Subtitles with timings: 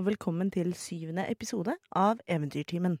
[0.00, 2.94] og velkommen til syvende episode av Eventyrtimen.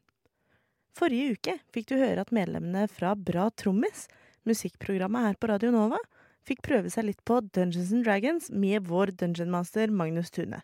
[0.96, 4.04] Forrige uke fikk du høre at medlemmene fra Bra Trommis,
[4.44, 6.00] musikkprogrammet her på Radio Nova,
[6.44, 10.60] fikk prøve seg litt på Dungeons and Dragons med vår dungeonmaster Magnus Tune.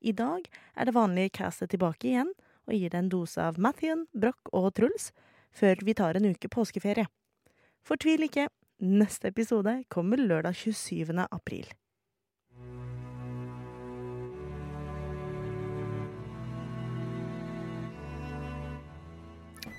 [0.00, 2.32] I dag er det vanlige castet tilbake igjen
[2.64, 5.10] og gir deg en dose av Mathien, Broch og Truls
[5.52, 7.10] før vi tar en uke påskeferie.
[7.84, 8.48] Fortvil ikke,
[8.80, 11.12] neste episode kommer lørdag 27.
[11.28, 11.68] april.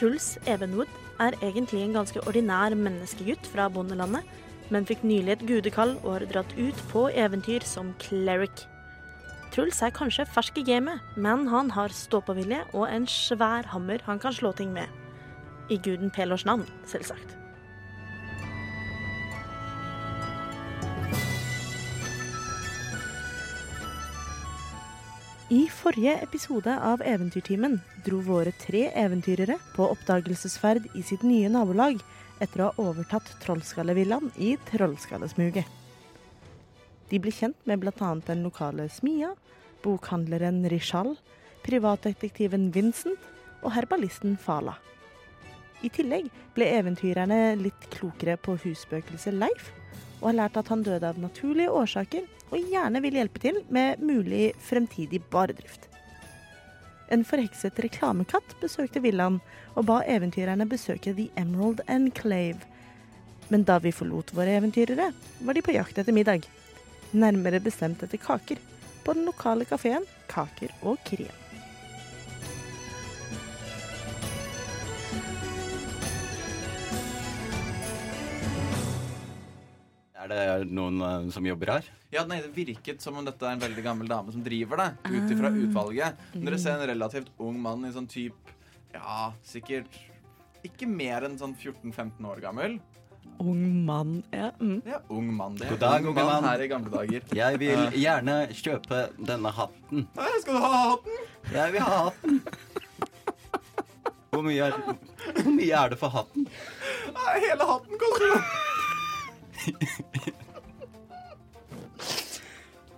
[0.00, 0.88] Truls Evenwood
[1.20, 4.24] er egentlig en ganske ordinær menneskegutt fra bondelandet,
[4.72, 8.62] men fikk nylig et gudekall og har dratt ut på eventyr som cleric.
[9.52, 14.22] Truls er kanskje fersk i gamet, men han har ståpåvilje og en svær hammer han
[14.24, 14.88] kan slå ting med.
[15.68, 17.36] I guden Pelors navn, selvsagt.
[25.50, 27.72] I forrige episode av Eventyrtimen
[28.06, 31.96] dro våre tre eventyrere på oppdagelsesferd i sitt nye nabolag
[32.38, 35.66] etter å ha overtatt Trollskallevillaen i Trollskallesmuget.
[37.10, 38.12] De ble kjent med bl.a.
[38.28, 39.32] den lokale smia,
[39.82, 41.16] bokhandleren Rishal,
[41.66, 43.18] privatdetektiven Vincent
[43.64, 44.76] og herbalisten Fala.
[45.82, 49.72] I tillegg ble eventyrerne litt klokere på husspøkelset Leif,
[50.20, 54.02] og har lært at han døde av naturlige årsaker og gjerne vil hjelpe til med
[54.04, 55.86] mulig fremtidig baredrift.
[57.10, 59.40] En forhekset reklamekatt besøkte villaen
[59.74, 62.62] og ba eventyrerne besøke The Emerald Enclave.
[63.50, 65.10] Men da vi forlot våre eventyrere,
[65.42, 66.46] var de på jakt etter middag.
[67.10, 68.62] Nærmere bestemt etter kaker.
[69.02, 71.39] På den lokale kafeen Kaker og Krem.
[80.34, 81.88] Er det noen eh, som jobber her?
[82.10, 84.88] Ja, nei, Det virket som om dette er en veldig gammel dame som driver det.
[85.10, 86.22] Ut ifra utvalget.
[86.34, 88.56] Når dere ser en relativt ung mann i sånn type
[88.94, 90.00] Ja, sikkert
[90.66, 92.74] ikke mer enn sånn 14-15 år gammel.
[93.40, 94.50] Ung mann, ja.
[94.60, 94.82] Mm.
[94.84, 95.54] Ja, ung mann.
[95.56, 96.44] Det er God dag, ung unge mann.
[96.44, 97.22] her i gamle dager.
[97.40, 100.04] Jeg vil gjerne kjøpe denne hatten.
[100.18, 101.22] Nei, skal du ha hatten?
[101.54, 102.42] Jeg vil ha hatten.
[104.30, 104.76] Hvor mye er,
[105.40, 106.44] hvor mye er det for hatten?
[107.16, 108.42] Nei, hele hatten koster det.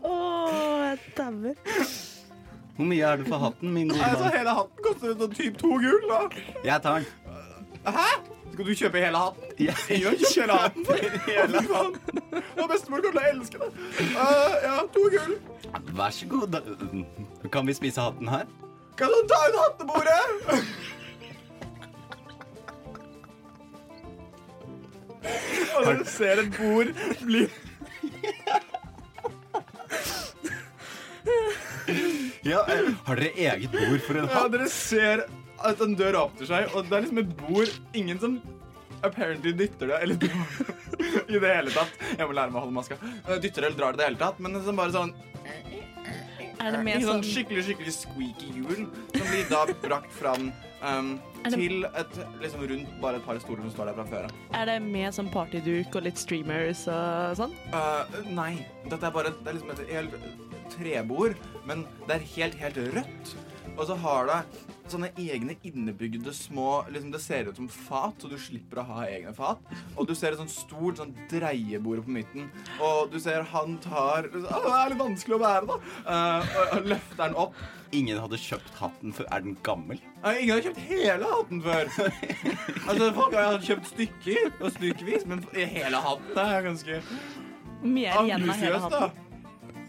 [0.03, 0.15] Å,
[0.83, 1.55] jeg dauer.
[2.77, 4.37] Hvor mye er det for hatten, min gode altså, mann?
[4.37, 6.21] hele hatten koster sånn typ to gull, da.
[6.65, 7.07] Jeg tar den.
[7.85, 8.09] Hæ?
[8.53, 9.53] Skal du kjøpe hele hatten?
[9.59, 10.83] Jeg Ingen har hele hatten.
[11.29, 12.33] Hele hatten.
[12.63, 13.69] Og bestemor kommer til å elske det.
[14.03, 15.33] Eh, ja, to gull.
[15.97, 16.59] Vær så god.
[17.53, 18.45] Kan vi spise hatten her?
[19.01, 20.21] Kan du ta ut hattebordet?
[25.79, 26.93] Og du ser et bord
[27.27, 27.47] bli
[32.43, 34.53] Ja, eh, Har dere eget bord for en Ja, hatt?
[34.55, 35.25] dere ser
[35.63, 38.41] at en dør åpner seg, og det er liksom et bord Ingen som
[39.03, 40.51] apparently dytter det eller drar
[41.03, 41.95] det i det hele tatt.
[42.19, 42.99] Jeg må lære meg å holde maska.
[43.27, 45.11] Eh, Dytter det eller drar det i det hele tatt, men som bare sånn
[46.63, 48.83] Er det med Ikke sånn sånn skikkelig skikkelig squeaky hjul
[49.17, 50.51] som blir da brakt fram
[50.83, 51.09] um,
[51.43, 54.37] det- til et liksom rundt bare et par stoler som står der fra før av.
[54.61, 57.57] Er det med sånn partyduk og litt streamers og sånn?
[57.75, 58.53] Uh, nei.
[58.87, 60.15] Dette er bare det er liksom et helt
[60.77, 61.35] trebord,
[61.69, 63.35] men det er helt, helt rødt.
[63.77, 64.39] Og så har det
[64.91, 69.05] sånne egne innebygde små liksom Det ser ut som fat, så du slipper å ha
[69.07, 69.61] egne fat.
[69.97, 72.49] Og du ser et sånt stort sånn dreiebord på midten.
[72.83, 75.79] Og du ser han tar Å, Det er litt vanskelig å bære, da.
[76.07, 77.63] Uh, og, og løfter den opp.
[77.93, 79.29] Ingen hadde kjøpt hatten før.
[79.37, 80.01] Er den gammel?
[80.23, 81.93] Nei, ingen hadde kjøpt hele hatten før.
[82.89, 88.25] altså, Folk har kjøpt stykker og stykkevis, men hele hatten er ganske Hvor mye er
[88.25, 89.21] igjen av hele hatten?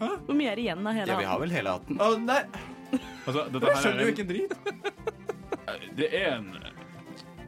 [0.04, 1.14] Hvor mye er igjen av hele hatten?
[1.14, 2.00] Ja, vi har vel hele hatten.
[2.02, 2.40] Å, nei,
[3.24, 4.52] Altså, dette jeg her skjønner er jo en, ikke en drit.
[5.98, 6.48] det er en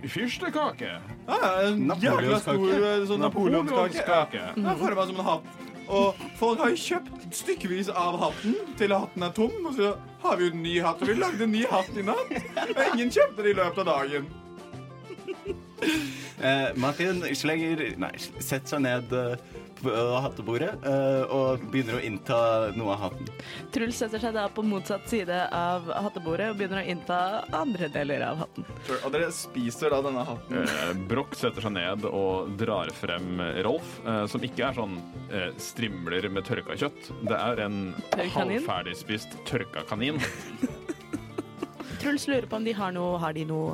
[0.08, 0.90] fyrstekake.
[1.26, 3.70] Ja, en jævla stor eh, sånn napoleonskake.
[3.70, 4.44] Napoleonskake.
[4.56, 5.54] Jeg føler meg som en hatt.
[5.86, 9.54] Og folk har jo kjøpt stykkevis av hatten til hatten er tom.
[9.68, 9.92] Og så
[10.24, 12.34] har vi jo en ny hatt, og vi lagde en ny hatt i natt.
[12.66, 14.28] Og ingen kjøpte det i løpet av dagen.
[16.36, 19.36] Eh, Martin slenger Nei, sett seg ned eh,
[19.76, 22.38] opp av hattebordet øh, og begynner å innta
[22.76, 23.28] noe av hatten.
[23.74, 27.18] Truls setter seg da på motsatt side av hattebordet og begynner å innta
[27.56, 28.66] andre deler av hatten.
[28.86, 29.00] Sure.
[29.04, 30.62] Og dere spiser da denne hatten.
[30.62, 34.96] Eh, Broch setter seg ned og drar frem Rolf, eh, som ikke er sånn
[35.30, 37.12] eh, strimler med tørka kjøtt.
[37.26, 37.78] Det er en
[38.16, 40.20] halvferdigspist tørka kanin.
[42.00, 43.72] Truls lurer på om de har noe Har de noe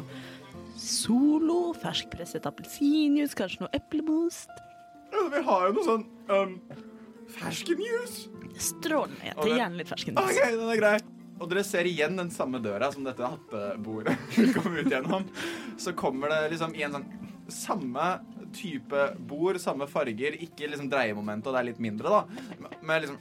[0.83, 4.51] Solo, ferskpresset appelsinjuice, kanskje noe eplemost?
[5.33, 6.55] Vi har jo noe sånn um,
[7.33, 8.29] ferskenjuice.
[8.63, 9.25] Strålende.
[9.31, 10.39] Jeg tar gjerne litt ferskenjuice.
[10.39, 10.95] OK, den er grei.
[11.43, 14.15] Og dere ser igjen den samme døra som dette hattebordet
[14.57, 15.25] kom ut gjennom.
[15.81, 17.09] Så kommer det liksom i en sånn
[17.53, 18.05] samme
[18.55, 22.77] type bord, samme farger, ikke liksom dreiemoment, og det er litt mindre, da.
[22.85, 23.19] Med liksom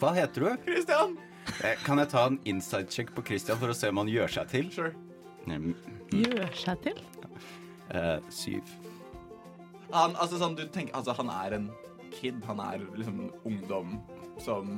[0.00, 0.50] Hva heter du?
[0.64, 1.16] Christian!
[1.64, 4.30] Eh, Kan jeg ta en inside check på Christian for å se om han gjør
[4.38, 4.70] seg til?
[4.74, 4.92] Sure.
[5.50, 5.72] Mm,
[6.14, 7.00] Gjør seg til.
[7.90, 8.70] Uh, syv.
[9.92, 11.70] Han, altså, sånn, tenker, altså, han er en
[12.14, 12.40] kid.
[12.48, 13.98] Han er liksom ungdom
[14.44, 14.68] som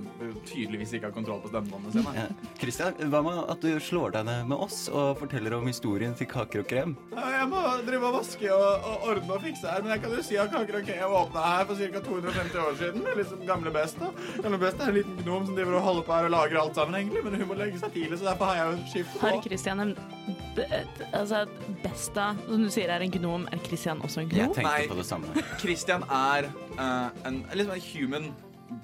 [0.48, 2.14] tydeligvis ikke har kontroll på stemmebåndene sine.
[2.16, 2.50] Ja.
[2.60, 6.28] Christian, hva med at du slår deg ned med oss og forteller om historien til
[6.30, 6.96] Kaker og krem?
[7.14, 10.16] Ja, Jeg må drive og vaske og, og ordne og fikse her, men jeg kan
[10.16, 12.02] jo si at Kaker og Krem åpna her for ca.
[12.06, 13.06] 250 år siden.
[13.18, 13.98] liksom gamle Best.
[14.00, 14.10] da.
[14.44, 16.78] Gamle Best er en liten gnom som driver og holder på her og lager alt
[16.78, 19.36] sammen, egentlig, men hun må legge seg tidlig, så derfor har jeg jo skiftet Har
[19.38, 19.42] på.
[19.48, 19.96] Christian en
[21.16, 21.46] Altså,
[21.82, 24.38] Besta, som du sier er en gnom, er Christian også en gnom?
[24.42, 24.88] Jeg tenkte Nei.
[24.90, 25.44] på det samme.
[25.62, 28.26] Christian er uh, en liksom en human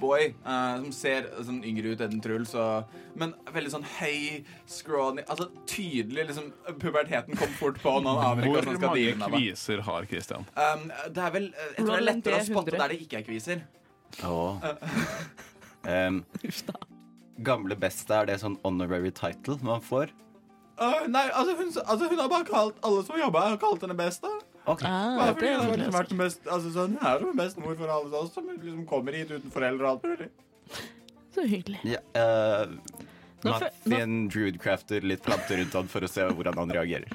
[0.00, 5.24] boy uh, som ser sånn yngre ut enn Truls, og, men veldig sånn høy, scrawny
[5.26, 6.50] Altså tydelig liksom
[6.80, 9.34] Puberteten kom fort på når han aner ikke Hvor hvordan han skal mange deale med
[9.34, 9.42] det.
[9.48, 10.46] kviser har Christian?
[10.54, 12.82] Um, det er vel Jeg tror det er lettere å spotte D100.
[12.82, 13.64] der det ikke er kviser.
[14.24, 14.68] Åh.
[15.94, 16.22] um,
[17.44, 20.12] gamle beste, er det sånn honorary title man får?
[20.78, 23.96] Uh, nei, altså hun, altså hun har bare kalt alle som jobber har kalt henne
[23.98, 24.26] best.
[24.68, 24.84] Da Ok.
[24.84, 28.22] Ah, det har liksom vært den best, altså sånn, Hun er en bestemor for alle
[28.22, 30.30] oss som liksom kommer hit uten foreldre og alt mulig.
[31.34, 31.80] så hyggelig.
[31.88, 32.76] Ja, uh,
[33.44, 37.12] fø- Mathien druidcrafter litt planter rundt han for å se hvordan han reagerer.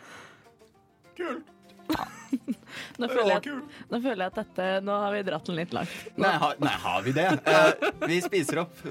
[1.17, 1.49] Kult.
[2.97, 3.57] Nå føler, jeg,
[3.91, 5.93] nå føler jeg at dette Nå har vi dratt den litt langt.
[6.17, 7.27] Nei, ha, nei har vi det?
[7.45, 8.81] Uh, vi spiser opp.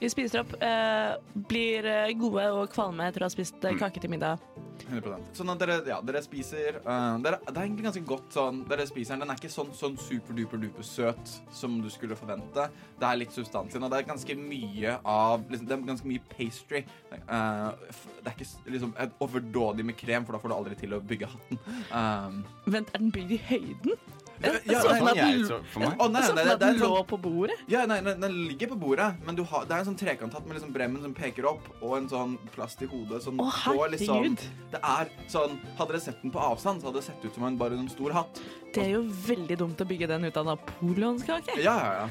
[0.00, 1.16] Vi spiser opp, eh,
[1.48, 4.38] blir eh, gode og kvalme etter å ha spist eh, kake til middag.
[4.86, 8.60] 100% Sånn at dere, ja, dere spiser uh, dere, Det er egentlig ganske godt sånn
[8.70, 9.24] Dere spiser den.
[9.24, 12.68] Den er ikke sånn, sånn superduper-duper søt som du skulle forvente.
[12.98, 15.84] Det er litt substans i den, og det er ganske mye av liksom, Det er
[15.90, 16.84] ganske mye pastry.
[17.26, 17.74] Uh,
[18.22, 21.02] det er ikke liksom et overdådig med krem, for da får du aldri til å
[21.02, 21.62] bygge hatten.
[21.90, 22.40] Um,
[22.70, 23.98] Vent, er den bygd i høyden?
[24.42, 25.94] Ja, sånn nei, at den- så, for meg.
[25.98, 27.56] Å, nei, Sånn nei, at det, det er den sånn lå på bordet?
[27.70, 30.46] Ja, nei, nei, den ligger på bordet, men du har, det er en sånn trekanthatt
[30.46, 33.22] med liksom bremmen som peker opp, og en sånn plast i hodet.
[33.24, 34.46] Sånn, Å, og liksom, herregud.
[34.74, 37.44] det er sånn, Hadde dere sett den på avstand, så hadde det sett ut som
[37.48, 38.40] en, bare en stor hatt.
[38.74, 41.58] Det er jo veldig dumt å bygge den ut av napoleonskake.
[41.62, 42.08] Ja, ja, ja.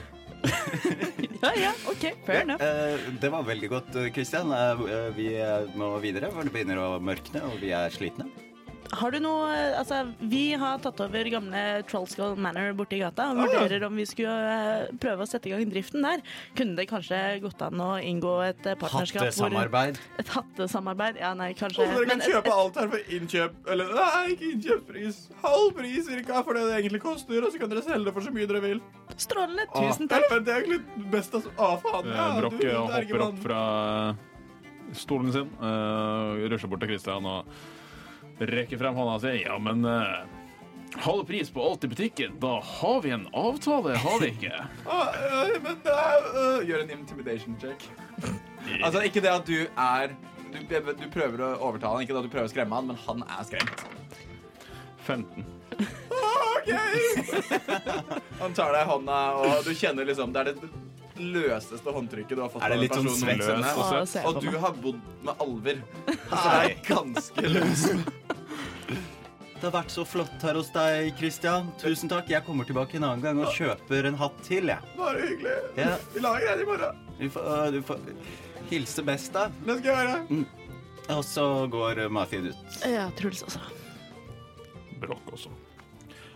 [1.41, 2.62] Ja, ja, OK, fair enough.
[2.63, 4.50] Eh, det var veldig godt, Kristian.
[4.50, 4.51] Christian.
[4.51, 8.25] Eh, eh, vi eh, må videre, for det begynner å mørkne, og vi er slitne.
[8.95, 10.00] Har du noe eh, Altså,
[10.31, 14.36] vi har tatt over gamle Trollskull Manor borte i gata og vurderer om vi skulle
[14.53, 16.24] eh, prøve å sette i gang driften der.
[16.58, 19.27] Kunne det kanskje gått an å inngå et partnerskap?
[19.27, 21.20] partnerskap hvor Et hattesamarbeid?
[21.22, 24.24] Ja, nei, kanskje Og dere kan men et- kjøpe alt her for innkjøp Eller nei,
[24.36, 25.20] ikke innkjøpspris.
[25.44, 28.22] Halv pris cirka for det det egentlig koster, og så kan dere selge det for
[28.25, 28.82] så mye dere vil.
[29.17, 29.67] Strålende.
[29.75, 30.25] Tusen takk.
[30.32, 31.51] Ah, det er egentlig best altså.
[31.58, 32.08] Å, faen.
[32.12, 33.62] Ja, Eh, Broch du, eh, hopper opp fra
[34.96, 37.46] stolen sin, uh, rusher bort til Christian og
[38.39, 39.34] rekker frem hånda si.
[39.44, 40.25] Ja, men uh,
[40.96, 42.39] halv pris på alt i butikken.
[42.39, 44.53] Da har vi en avtale, har vi ikke?
[44.86, 45.98] Ah, øh, men det
[46.36, 47.89] øh, Gjør en intimidation check.
[48.84, 50.12] Altså, ikke det at du er
[50.51, 50.60] du,
[51.00, 53.24] du prøver å overtale han, ikke det at du prøver å skremme han, men han
[53.24, 53.86] er skremt.
[55.08, 55.46] 15.
[55.77, 56.72] OK!
[58.41, 60.70] Han tar deg i hånda, og du kjenner liksom Det er det
[61.17, 62.65] løseste håndtrykket du har fått.
[62.65, 63.77] Er det litt sånn personen svett?
[63.96, 65.82] Løs og Og du har bodd med alver.
[66.12, 68.26] Så det er ganske løst.
[69.57, 71.71] Det har vært så flott her hos deg, Christian.
[71.81, 72.27] Tusen takk.
[72.29, 74.91] Jeg kommer tilbake en annen gang og kjøper en hatt til, jeg.
[74.99, 75.55] Bare hyggelig.
[75.79, 75.95] Ja.
[76.13, 76.99] Vi lager en i morgen.
[77.17, 78.03] Du får, øh, du får
[78.69, 79.47] hilse best, da.
[79.65, 80.45] Det skal jeg gjøre.
[81.17, 82.77] Og så går Mathien ut.
[82.85, 83.63] Ja, Truls også.
[85.01, 85.49] Brokk også.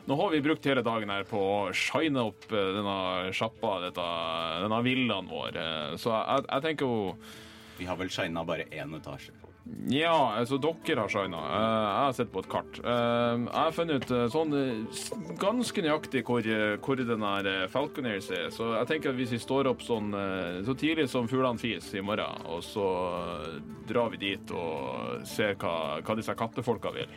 [0.09, 4.05] Nå har vi brukt hele dagen her på å shine opp eh, denne sjappa, dette,
[4.63, 5.59] denne villaen vår.
[5.61, 7.13] eh, Så jeg, jeg tenker jo
[7.77, 9.37] Vi har vel shina bare én etasje.
[9.93, 11.37] Ja, altså dere har shina.
[11.37, 12.79] Eh, Jeg har sett på et kart.
[12.81, 14.55] Eh, Jeg har funnet ut eh, sånn
[15.39, 16.41] ganske nøyaktig hvor,
[16.81, 18.49] hvor den her Falconers er.
[18.51, 20.09] Så jeg tenker at hvis vi står opp sånn
[20.65, 22.87] så tidlig som fuglene fis i morgen, og så
[23.87, 27.13] drar vi dit og ser hva, hva disse kattefolka vil.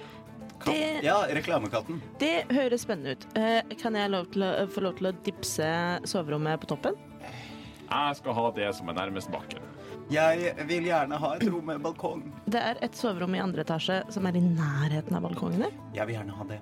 [0.64, 1.98] Det, Ja, reklamekatten.
[2.20, 3.24] det høres spennende ut.
[3.36, 5.66] Eh, kan jeg lov til å, få lov til å dipse
[6.08, 6.94] soverommet på toppen?
[7.90, 9.60] Jeg skal ha det som er nærmest bakken.
[10.12, 12.24] Jeg vil gjerne ha et rom med balkong.
[12.44, 15.70] Det er et soverom i andre etasje som er i nærheten av balkongene.
[15.96, 16.60] Jeg vil gjerne ha det.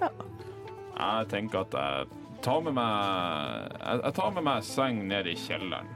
[0.00, 2.08] Jeg tenker at jeg
[2.44, 5.92] tar med meg Jeg, tar med meg seng ned i kjelleren.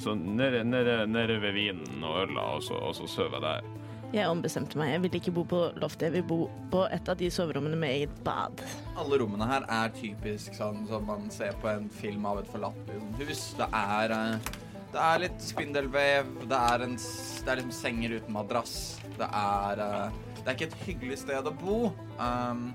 [0.00, 3.72] Så nede, nede, nede ved vinen og øla, og så, og så sover jeg der.
[4.14, 4.92] Jeg ombestemte meg.
[4.94, 6.06] Jeg vil ikke bo på loftet.
[6.08, 6.38] Jeg vil bo
[6.72, 8.62] på et av de soverommene med eget bad.
[8.96, 12.78] Alle rommene her er typisk sånn som man ser på en film av et forlatt
[12.86, 13.42] liksom, hus.
[13.58, 14.54] Det er, eh,
[14.92, 18.76] det er litt spindelvev, det er, en, det er liksom senger uten madrass.
[19.16, 21.78] Det er, uh, det er ikke et hyggelig sted å bo.
[22.20, 22.68] Um,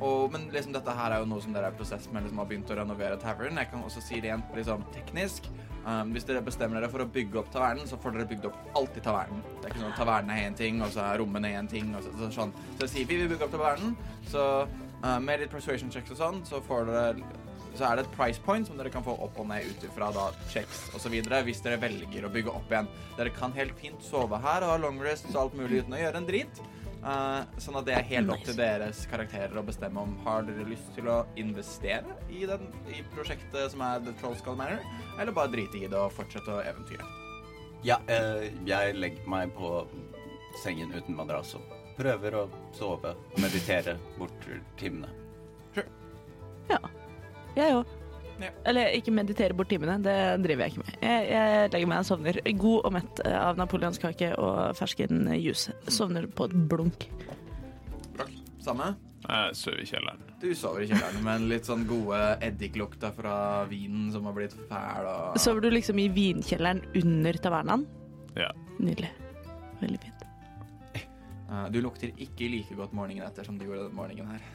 [0.00, 2.40] og, men liksom, dette her er jo noe som dere er i prosess med, liksom
[2.40, 3.60] har begynt å renovere tavern.
[3.60, 5.50] Jeg kan også si det rent liksom, teknisk.
[5.84, 8.78] Um, hvis dere bestemmer dere for å bygge opp tavernen, så får dere bygd opp
[8.80, 9.44] alt i tavernen.
[9.58, 11.92] Det er ikke sånn at tavernen er én ting, og så er rommene én ting.
[11.96, 12.54] Og så, så, sånn.
[12.80, 13.94] så sier vi vil bygge opp tavernen,
[14.32, 17.39] så uh, med litt persuasion checks og sånn, så får dere
[17.80, 20.10] så er det et price point som dere kan få opp og ned ut ifra
[20.14, 21.16] da checks osv.
[21.46, 22.90] hvis dere velger å bygge opp igjen.
[23.16, 26.02] Dere kan helt fint sove her og ha long rests og alt mulig uten å
[26.02, 26.62] gjøre en drit.
[27.00, 30.66] Uh, sånn at det er helt opp til deres karakterer å bestemme om har dere
[30.68, 34.84] lyst til å investere i, den, i prosjektet som er The Trollskull Manor,
[35.16, 37.08] eller bare drite i det og fortsette å eventyre.
[37.88, 39.72] Ja, uh, jeg legger meg på
[40.60, 42.46] sengen uten madrass og prøver å
[42.76, 45.08] sove og meditere bort timene.
[46.68, 46.99] Ja.
[47.56, 47.96] Jeg òg.
[48.40, 48.48] Ja.
[48.70, 49.98] Eller ikke meditere bort timene.
[50.00, 50.94] Det driver jeg ikke med.
[51.04, 52.38] Jeg, jeg legger meg og sovner.
[52.62, 55.74] God og mett eh, av napoleonskake og ferskenjuice.
[55.92, 57.04] Sovner på et blunk.
[58.16, 58.32] Brakk.
[58.64, 58.94] Samme.
[59.26, 60.22] Jeg sover i kjelleren.
[60.40, 63.34] Du sover i kjelleren med en litt sånn gode eddiklukta fra
[63.68, 67.84] vinen som har blitt fæl og Sover du liksom i vinkjelleren under tavernaen?
[68.40, 68.48] Ja.
[68.80, 69.12] Nydelig.
[69.82, 70.24] Veldig fint.
[71.50, 74.48] Uh, Du lukter ikke like godt morgenen etter som du gjorde den morgenen her.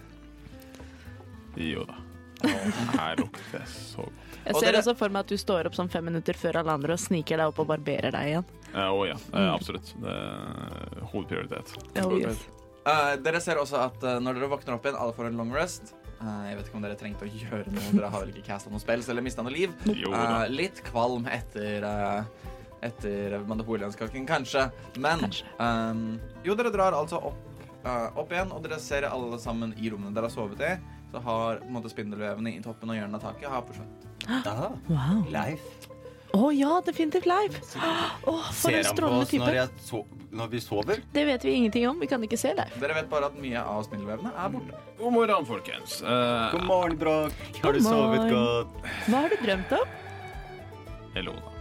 [1.61, 2.01] Jo da.
[2.45, 4.21] Her lukter så godt.
[4.45, 6.93] Jeg ser også for meg at du står opp sånn fem minutter før alle andre
[6.93, 8.45] og sniker deg opp og barberer deg igjen.
[8.75, 9.89] Eh, Å ja, eh, absolutt.
[10.03, 11.71] Det er hovedprioritet.
[12.03, 12.43] Oh, yes.
[12.85, 15.53] Uh, dere ser også at uh, når dere våkner opp igjen, alle får en long
[15.55, 15.95] rest.
[16.19, 17.87] Uh, jeg vet ikke om dere trengte å gjøre noe.
[17.97, 19.73] Dere har vel ikke casta noen spells eller mista noe liv.
[19.89, 20.13] Jo.
[20.13, 22.51] Uh, litt kvalm etter uh,
[22.85, 24.67] etter Mandapolianskaken, kanskje.
[25.01, 25.47] Men Kanskje.
[25.57, 27.41] um, Jo, dere drar altså opp,
[27.81, 30.75] uh, opp igjen, og dere ser alle sammen i rommene dere har sovet i.
[31.15, 34.07] Så har på en måte spindelvevene i toppen og hjørnet av taket har forsvunnet.
[34.51, 35.21] Aha, Wow.
[35.31, 35.63] Leif.
[36.35, 37.61] Å ja, definitivt live!
[38.27, 40.01] Oh, for Ser en han på strålende oss når, so
[40.35, 40.99] når vi sover?
[41.15, 42.01] Det vet vi ingenting om.
[42.03, 42.75] Vi kan ikke se Leif.
[42.81, 44.81] Dere vet bare at mye av spindelvevene er borte.
[44.99, 46.01] God morgen, folkens.
[46.03, 47.39] Uh, God morgen, Bråk.
[47.63, 48.75] Har du sovet godt?
[49.07, 49.95] Hva har du drømt om?
[51.15, 51.54] Hello, da.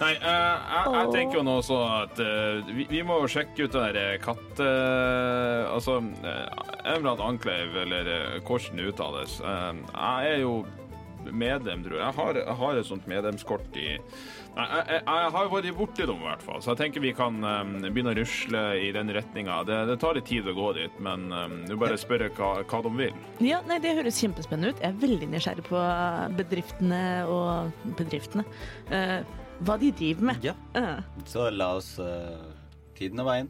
[0.00, 3.66] Nei, uh, jeg, jeg tenker jo nå også at uh, vi, vi må jo sjekke
[3.66, 4.50] ut det der katt...
[4.60, 9.40] Uh, altså, uh, Emerald Enclave, eller eh, hvordan det uttales.
[9.40, 10.60] Eh, jeg er jo
[11.30, 12.04] medlem, tror jeg.
[12.04, 13.88] Jeg har, jeg har et sånt medlemskort i
[14.50, 17.12] Nei, jeg, jeg, jeg har vært borti dem, i hvert fall, så jeg tenker vi
[17.14, 19.60] kan um, begynne å rusle i den retninga.
[19.68, 22.80] Det, det tar litt tid å gå dit, men um, du bare spørre hva, hva
[22.82, 23.20] de vil.
[23.46, 24.82] Ja, nei, Det høres kjempespennende ut.
[24.82, 25.84] Jeg er veldig nysgjerrig på
[26.40, 28.42] bedriftene og bedriftene.
[28.90, 29.20] Eh,
[29.66, 30.44] hva de driver med.
[30.44, 30.54] Ja.
[30.76, 31.02] Uh.
[31.28, 32.40] Så la oss uh,
[32.96, 33.48] Tiden og veien.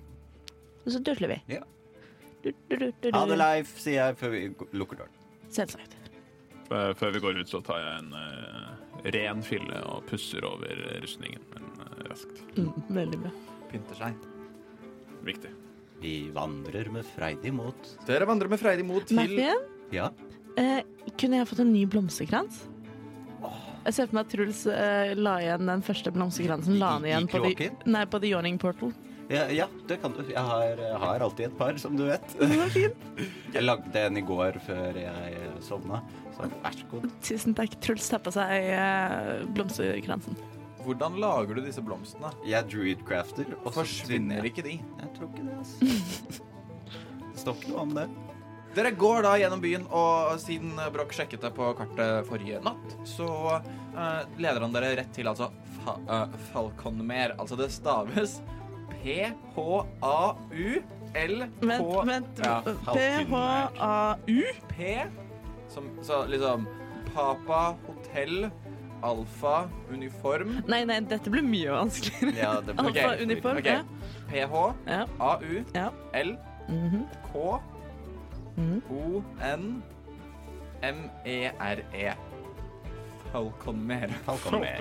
[0.86, 1.38] og så døsler vi.
[1.56, 1.62] Ja.
[2.42, 3.10] Du, du, du, du, du.
[3.14, 4.42] Ha det, Leif, sier jeg før vi
[4.80, 5.16] lukker døren.
[5.52, 5.96] Selvsagt.
[6.70, 8.68] Eh, Før vi går ut, så tar jeg en uh,
[9.12, 11.42] renfille og pusser over rustningen.
[11.50, 12.38] Men raskt.
[12.56, 13.32] Mm, veldig bra.
[13.72, 14.22] Pynter seg.
[15.26, 15.50] Viktig.
[16.00, 17.90] Vi vandrer med freidig mot.
[18.08, 20.06] Dere vandrer med freidig mot til Mathien, Ja.
[20.56, 20.80] eh,
[21.20, 22.62] kunne jeg fått en ny blomsterkrans?
[23.84, 26.76] Jeg ser for meg at Truls eh, la igjen den første blomsterkransen.
[26.80, 27.78] La I- den igjen på the, kloakken?
[27.94, 28.92] nei, på the Yawning Portal.
[29.30, 30.24] Ja, ja, det kan du.
[30.26, 32.24] Jeg har, jeg har alltid et par, som du vet.
[32.40, 33.04] Det var fint.
[33.54, 36.00] Jeg lagde en i går før jeg sovna,
[36.36, 37.06] så vær så god.
[37.22, 37.76] Tusen takk.
[37.82, 40.36] Truls tar på seg eh, blomsterkransen.
[40.82, 42.30] Hvordan lager du disse blomstene?
[42.48, 43.46] Jeg druidcrafter.
[43.62, 44.76] og så Forsvinner tvinner jeg- ikke de?
[45.04, 46.42] Jeg tror ikke det, altså.
[47.30, 48.08] Det står ikke noe om det.
[48.74, 53.26] Dere går da gjennom byen, og siden Broch sjekket det på kartet forrige natt, så
[53.58, 55.48] uh, leder han dere rett til altså
[55.80, 57.34] fa uh, Falconmer.
[57.40, 58.36] Altså det staves
[60.00, 62.38] P-H-A-U-L-K Vent, vent.
[62.44, 62.60] Ja,
[62.92, 64.42] P-H-A-U?
[64.68, 64.98] P
[65.68, 66.66] som Så liksom
[67.14, 68.50] Papa, hotell,
[69.02, 70.60] alfa, uniform.
[70.70, 72.36] Nei, nei, dette blir mye vanskeligere.
[72.38, 73.72] Ja, blir Alfa uniform, Okay.
[73.72, 73.82] ja.
[74.30, 74.74] P-H.
[75.18, 75.88] A-U, ja.
[76.14, 76.36] L,
[76.70, 77.02] Mhm.
[77.32, 77.58] K,
[78.56, 78.82] Mhm.
[78.90, 79.82] O-N,
[80.82, 82.14] M-E-R-E.
[83.32, 84.08] Falconmer.
[84.26, 84.80] Falconmer.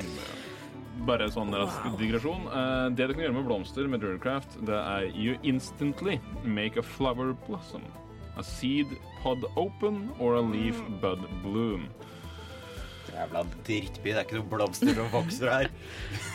[1.07, 2.47] Bare sånn rask digresjon.
[2.49, 6.83] Eh, det du kan gjøre med blomster med Druidcraft, det er you instantly make a
[6.83, 7.83] flower blossom.
[8.37, 8.87] a seed
[9.21, 11.89] pod open, or a leaf bud bloom.
[13.13, 14.09] Jævla drittby.
[14.09, 15.69] Det er ikke noen blomster som vokser her.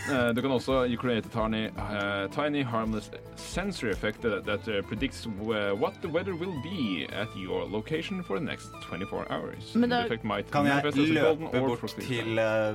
[0.08, 4.68] Uh, du kan også you create a tiny, uh, tiny harmless sensory effect that, that
[4.68, 9.26] uh, predicts uh, what the weather will be at your location for the next 24
[9.30, 9.74] hours.
[9.74, 12.74] Men da- The might Kan jeg løpe bort frosty til eh,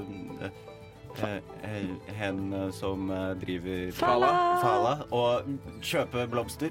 [1.21, 4.31] uh, eh, hen eh, som eh, driver Fala!
[4.61, 5.49] Fala, og
[5.81, 6.69] kjøpe blomster?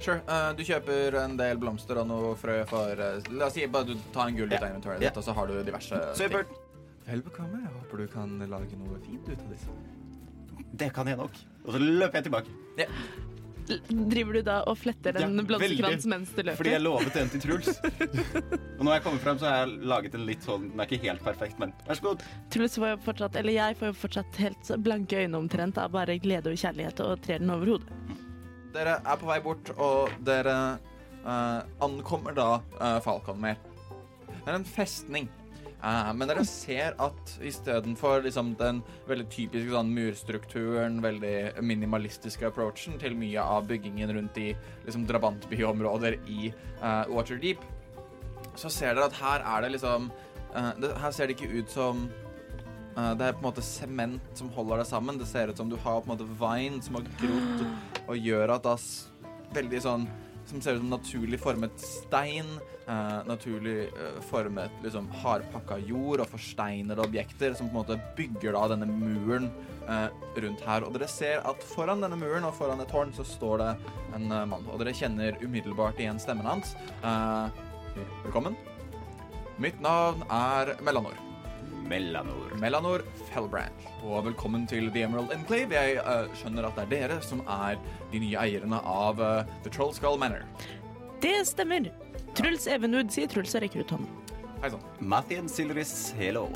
[0.00, 0.20] Sure.
[0.28, 3.88] Uh, du kjøper en del blomster og noe frø for uh, La oss si bare
[3.90, 4.98] du tar en gull ut av Ja.
[5.02, 6.46] ditt, og så har du diverse Super.
[6.46, 6.67] ting.
[7.08, 7.62] Vel bekomme.
[7.64, 9.74] Jeg håper du kan lage noe fint ut av disse.
[10.78, 11.40] Det kan jeg nok.
[11.64, 12.52] Og så løper jeg tilbake.
[13.68, 16.56] Driver du da og fletter en Ja, blomsterkrans mens du løper?
[16.60, 17.68] Fordi jeg lovet en til Truls.
[18.78, 21.00] og når jeg kommer frem, så har jeg laget en litt sånn Den er ikke
[21.04, 22.24] helt perfekt, men vær så god.
[22.54, 26.16] Truls får jo fortsatt, eller jeg får jo fortsatt helt blanke øyne omtrent av bare
[26.22, 27.98] glede og kjærlighet og trer den over hodet.
[28.72, 30.56] Dere er på vei bort, og dere
[31.24, 32.48] uh, ankommer da
[32.80, 33.60] uh, Falconmer.
[34.28, 35.28] Det er en festning.
[35.78, 42.98] Eh, men dere ser at istedenfor liksom, den veldig typiske sånn, murstrukturen, veldig minimalistiske approachen
[42.98, 44.48] til mye av byggingen rundt i
[44.86, 46.50] liksom, drabantbyområder i
[46.82, 47.62] uh, Waterdeep,
[48.58, 51.70] så ser dere at her er det liksom uh, det, Her ser det ikke ut
[51.70, 52.08] som
[52.96, 55.20] uh, det er på en måte sement som holder det sammen.
[55.20, 57.68] Det ser ut som du har på en måte vine som har grodd
[58.08, 58.74] og gjør at da
[59.54, 60.10] veldig sånn
[60.48, 62.48] som ser ut som naturlig formet stein,
[62.86, 68.56] eh, naturlig eh, formet liksom hardpakka jord og forsteinede objekter som på en måte bygger
[68.56, 69.50] da denne muren
[69.84, 70.08] eh,
[70.40, 70.86] rundt her.
[70.86, 73.70] Og dere ser at foran denne muren og foran et tårn så står det
[74.16, 76.74] en eh, mann, og dere kjenner umiddelbart igjen stemmen hans.
[77.02, 77.64] Eh,
[78.26, 78.56] velkommen.
[79.58, 81.27] Mitt navn er Melanor.
[81.88, 82.52] Melanor.
[82.60, 83.86] Melanor Fellbrand.
[84.04, 85.72] Og velkommen til The Emerald Enclave.
[85.72, 87.78] Jeg uh, skjønner at det er dere som er
[88.12, 90.44] de nye eierne av uh, The Trollskull Manor.
[91.22, 91.88] Det stemmer.
[92.36, 94.36] Truls Evenwood, sier Truls og rekker ut hånden.
[94.60, 94.84] Hei sann.
[95.00, 96.48] Mathien Silris, hello.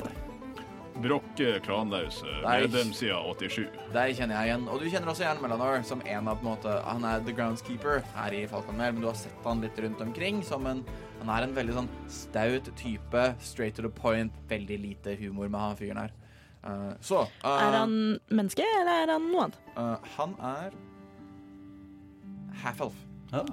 [1.01, 2.59] Brokke Kranlause, Nei.
[2.61, 3.65] medlem siden 87.
[3.95, 4.67] Deg kjenner jeg igjen.
[4.69, 7.33] Og du kjenner også igjen Melanor som en av på en måte Han er the
[7.33, 10.85] groundskeeper her i Falconmer, men du har sett han litt rundt omkring som en
[11.23, 15.61] Han er en veldig sånn staut type, straight to the point, veldig lite humor med
[15.61, 16.15] han fyren her.
[16.63, 17.93] Uh, så uh, Er han
[18.27, 19.61] menneske, eller er han noe annet?
[19.75, 20.75] Uh, Han er
[22.63, 22.97] half-elf.
[23.31, 23.47] Ah.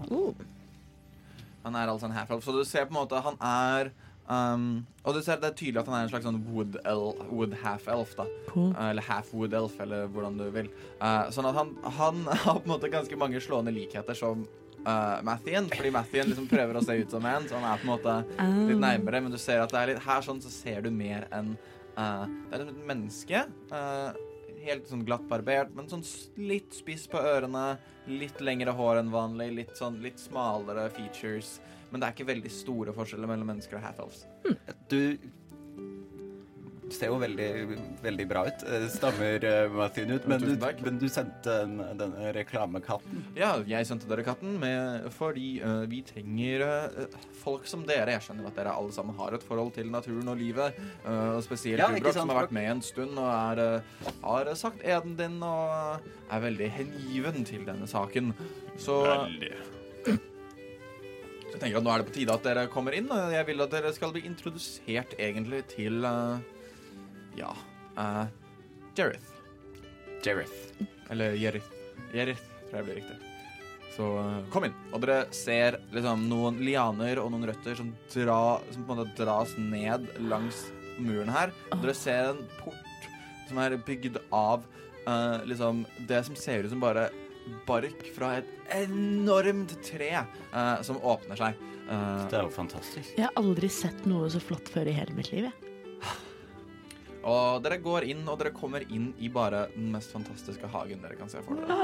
[1.62, 3.90] Han er altså en half-elf, så du ser på en måte Han er
[4.26, 4.66] um,
[5.04, 6.78] Og du ser det er tydelig at han er en slags sånn wood,
[7.30, 8.26] wood half-elf, da.
[8.50, 8.74] Cool.
[8.74, 10.70] Eller half-wood elf, eller hvordan du vil.
[10.98, 14.42] Eh, sånn at han, han har på en måte ganske mange slående likheter som
[14.86, 17.86] uh, Mathien, fordi Mathien liksom prøver å se ut som en, så han er på
[17.88, 18.16] en måte
[18.68, 18.86] litt Ah.
[18.86, 21.56] nærmere, men du ser at det er litt her sånn, så ser du mer enn
[21.98, 23.44] uh, Det er et menneske.
[23.72, 24.12] Uh,
[24.60, 26.02] helt sånn glatt barbert, men sånn
[26.36, 27.78] litt spiss på ørene.
[28.06, 31.60] Litt lengre hår enn vanlig, litt sånn litt smalere features.
[31.90, 34.26] Men det er ikke veldig store forskjeller mellom mennesker og half-elves.
[34.92, 35.16] Du
[36.96, 37.48] ser jo veldig,
[38.04, 38.64] veldig bra ut.
[38.66, 40.26] Eh, Stammer uh, Mathien ut.
[40.30, 43.24] Men du, men du sendte en, denne reklamekatten.
[43.38, 48.16] Ja, jeg sendte dere katten med, fordi uh, vi trenger uh, folk som dere.
[48.16, 50.78] Jeg skjønner at dere alle sammen har et forhold til naturen og livet.
[51.04, 54.12] Uh, og spesielt Ja, du, Broch, som har vært med en stund og er, eh,
[54.24, 58.32] har sagt eden din og er veldig hengiven til denne saken.
[58.80, 59.52] Så Veldig.
[61.50, 63.08] Så jeg tenker at nå er det på tide at dere kommer inn.
[63.34, 66.59] Jeg vil at dere skal bli introdusert egentlig til eh,
[67.40, 67.54] Ja
[67.96, 68.24] uh,
[68.96, 69.30] Jerith.
[70.24, 70.86] Jerith.
[71.10, 71.66] Eller Jerith.
[72.14, 73.16] Jerith, tror jeg blir riktig.
[73.96, 74.74] Så eh, kom inn.
[74.94, 79.16] Og dere ser liksom noen lianer og noen røtter som, dra, som på en måte
[79.18, 80.66] dras ned langs
[81.00, 81.54] muren her.
[81.70, 83.08] Og dere ser en port
[83.48, 84.62] som er bygd av
[85.08, 87.08] uh, liksom det som ser ut som bare
[87.66, 91.66] bark fra et enormt tre uh, som åpner seg.
[91.88, 93.16] Uh, Det er jo fantastisk.
[93.16, 95.48] Jeg har aldri sett noe så flott før i hele mitt liv.
[95.50, 95.69] Jeg.
[97.28, 101.18] Og dere går inn, og dere kommer inn i bare den mest fantastiske hagen dere
[101.18, 101.74] kan se for dere.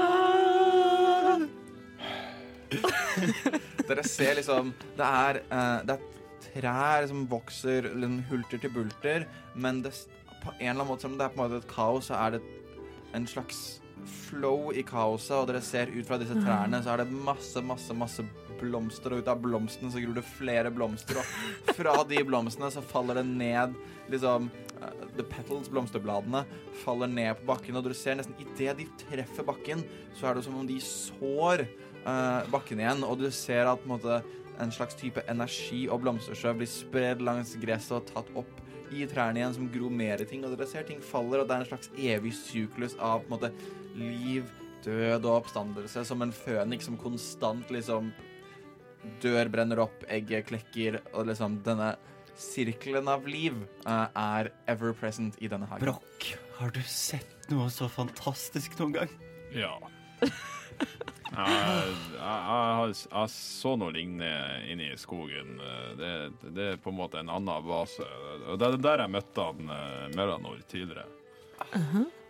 [3.87, 6.01] Dere ser liksom Det er, uh, det er
[6.47, 9.93] trær som vokser liksom, hulter til bulter, men det,
[10.43, 12.37] på en eller annen måte, som det er på en måte et kaos, så er
[12.37, 12.41] det
[13.17, 13.59] en slags
[14.27, 17.93] flow i kaoset, og dere ser ut fra disse trærne, så er det masse, masse,
[17.97, 18.25] masse
[18.59, 22.83] blomster, og ut av blomstene så gror det flere blomster, og fra de blomstene så
[22.85, 23.77] faller det ned
[24.11, 24.49] liksom
[24.81, 26.43] uh, The petals, blomsterbladene,
[26.83, 29.83] faller ned på bakken, og du ser nesten idet de treffer bakken,
[30.17, 31.65] så er det som om de sår
[32.05, 34.21] uh, bakken igjen, og du ser at på en måte
[34.57, 39.41] en slags type energi og blomstersjø blir spredd langs gresset og tatt opp i trærne
[39.41, 41.91] igjen, som gror mer ting, og dere ser ting faller, og det er en slags
[41.97, 43.51] evig syklus av på en måte
[43.97, 44.47] liv,
[44.85, 48.11] død og oppstandelse, som en føniks som konstant liksom
[49.23, 51.95] dør brenner opp, egget klekker, og liksom denne
[52.37, 53.55] sirkelen av liv
[53.87, 55.87] uh, er ever present i denne hagen.
[55.87, 59.17] Brokk, har du sett noe så fantastisk noen gang?
[59.55, 59.75] Ja.
[61.27, 64.29] Jeg, jeg, jeg, jeg så noe lignende
[64.71, 65.57] inne i skogen.
[65.99, 66.11] Det,
[66.55, 68.05] det er på en måte en annen base.
[68.47, 71.07] Og Det er der jeg møtte han eh, Melanor tidligere.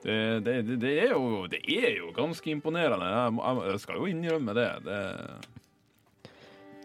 [0.03, 3.11] det, det, det, det, er jo, det er jo ganske imponerende.
[3.11, 4.69] Jeg, jeg skal jo innrømme det.
[4.87, 4.99] Det,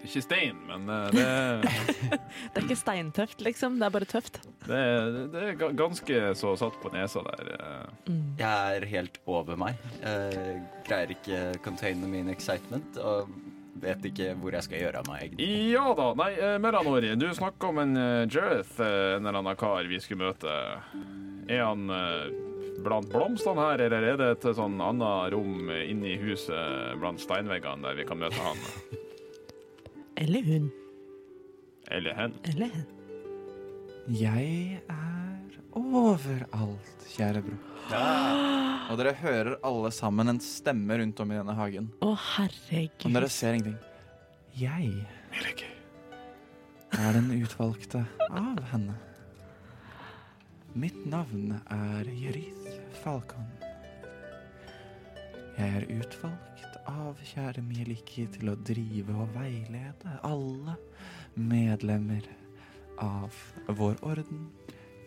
[0.07, 1.27] ikke stein, men eh, det,
[2.53, 3.79] Det er ikke steintøft, liksom.
[3.81, 4.41] Det er bare tøft.
[4.67, 4.81] det,
[5.33, 7.53] det er ganske så satt på nesa der.
[7.57, 8.13] eh.
[8.41, 9.79] Jeg er helt over meg.
[10.03, 13.31] Jeg greier ikke containe min excitement og
[13.83, 15.51] vet ikke hvor jeg skal gjøre av meg, egentlig.
[15.73, 16.09] Ja da.
[16.19, 20.29] Nei, eh, Melanor, du snakka om en uh, Jareth, en eller annen kar vi skulle
[20.29, 20.57] møte.
[21.51, 21.87] Er han
[22.83, 27.99] blant blomstene her, eller er det et sånn annet rom inni huset blant steinveggene der
[27.99, 28.63] vi kan møte han?
[30.17, 30.71] Eller hun.
[31.91, 32.35] Eller hen?
[32.45, 32.87] Eller hen.
[34.19, 37.61] Jeg er overalt, kjære bror.
[38.91, 41.89] Og dere hører alle sammen en stemme rundt om i denne hagen.
[42.03, 43.13] Å, Men herregud.
[43.15, 43.79] dere ser ingenting.
[44.59, 45.07] Jeg
[46.93, 48.95] er den utvalgte av henne.
[50.75, 52.69] Mitt navn er Jerith
[53.03, 53.47] Falcon.
[55.59, 60.77] Jeg er utvalgt av kjære Mieliki til å drive og veilede alle
[61.39, 62.25] medlemmer
[63.03, 63.37] av
[63.69, 64.47] vår orden,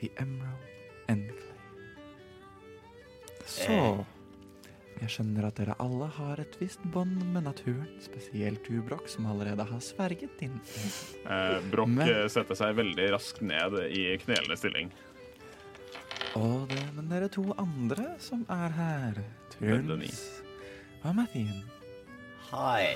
[0.01, 1.51] The Emerald Enclave.
[3.45, 3.77] Så
[5.01, 9.27] jeg skjønner at dere alle har et visst bånd med naturen, spesielt du, Brokk, som
[9.29, 10.55] allerede har sverget din.
[11.25, 14.91] Eh, Brokk Men- eh, setter seg veldig raskt ned i knelende stilling.
[16.35, 19.19] Og det, men dere to andre som er her.
[19.53, 20.23] Truls
[21.05, 21.61] og Mathien,
[22.49, 22.95] Hei.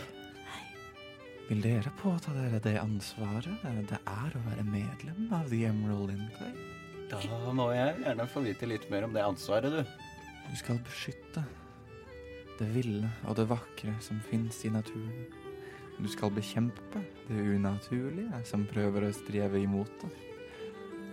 [1.47, 6.65] vil dere påta dere det ansvaret det er å være medlem av The Emerald Enclave?
[7.09, 7.21] Da
[7.53, 9.81] må jeg gjerne få vite litt mer om det ansvaret, du.
[10.49, 11.45] Du skal beskytte
[12.59, 15.29] det ville og det vakre som fins i naturen.
[15.99, 20.28] Du skal bekjempe det unaturlige som prøver å streve imot det.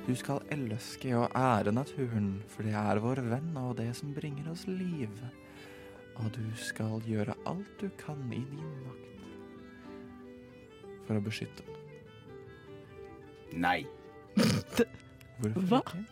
[0.06, 4.52] Du skal elske og ære naturen, for det er vår venn og det som bringer
[4.52, 5.10] oss liv.
[6.22, 9.02] Og du skal gjøre alt du kan i din makt
[11.06, 11.74] for å beskytte den.
[13.62, 13.80] Nei.
[15.40, 15.80] Hvorfor Hva?
[15.82, 16.04] ikke?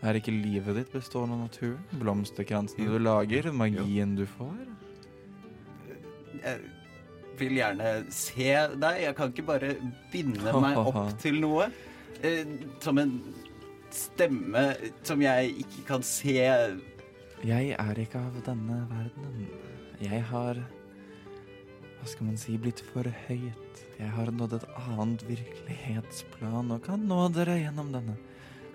[0.00, 1.80] Er ikke livet ditt bestående av naturen?
[2.00, 4.60] Blomsterkransene du lager, magien du får?
[6.40, 6.60] Jeg
[7.40, 9.02] vil gjerne se deg.
[9.04, 9.74] Jeg kan ikke bare
[10.12, 11.68] binde meg opp til noe.
[12.22, 12.44] Eh,
[12.82, 13.14] som en
[13.94, 14.64] stemme
[15.02, 16.36] som jeg ikke kan se.
[17.40, 19.48] Jeg er ikke av denne verdenen.
[20.00, 20.60] Jeg har
[22.00, 23.80] Hva skal man si blitt forhøyet.
[23.98, 28.14] Jeg har nådd et annet virkelighetsplan og kan nå dere gjennom denne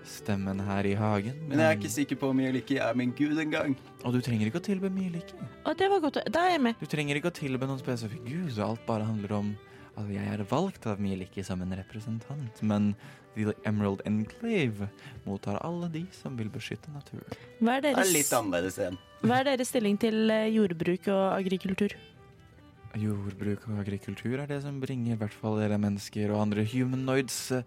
[0.06, 1.40] stemmen her i hagen.
[1.48, 3.74] Men jeg er ikke sikker på om Mjølike er min gud engang.
[4.04, 5.34] Og du trenger ikke å tilbe mye like.
[5.66, 6.20] Å, det var godt.
[6.30, 6.78] Da er jeg med.
[6.78, 9.50] Du trenger ikke å tilbe noen spesifikk gud, så alt bare handler om
[9.96, 12.90] at jeg er valgt av Mieliki som en representant, men
[13.36, 14.88] The Emerald Enclave
[15.26, 17.36] mottar alle de som vil beskytte naturen.
[17.60, 18.98] Hva er Det er deres, litt annerledes igjen.
[19.22, 21.96] hva er deres stilling til eh, jordbruk og agrikultur?
[22.96, 27.50] Jordbruk og agrikultur er det som bringer i hvert fall dere mennesker og andre humanoids
[27.52, 27.64] eh,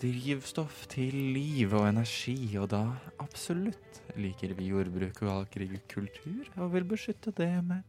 [0.00, 2.82] drivstoff til liv og energi, og da
[3.22, 7.80] absolutt liker vi jordbruk og agrikultur og vil beskytte det med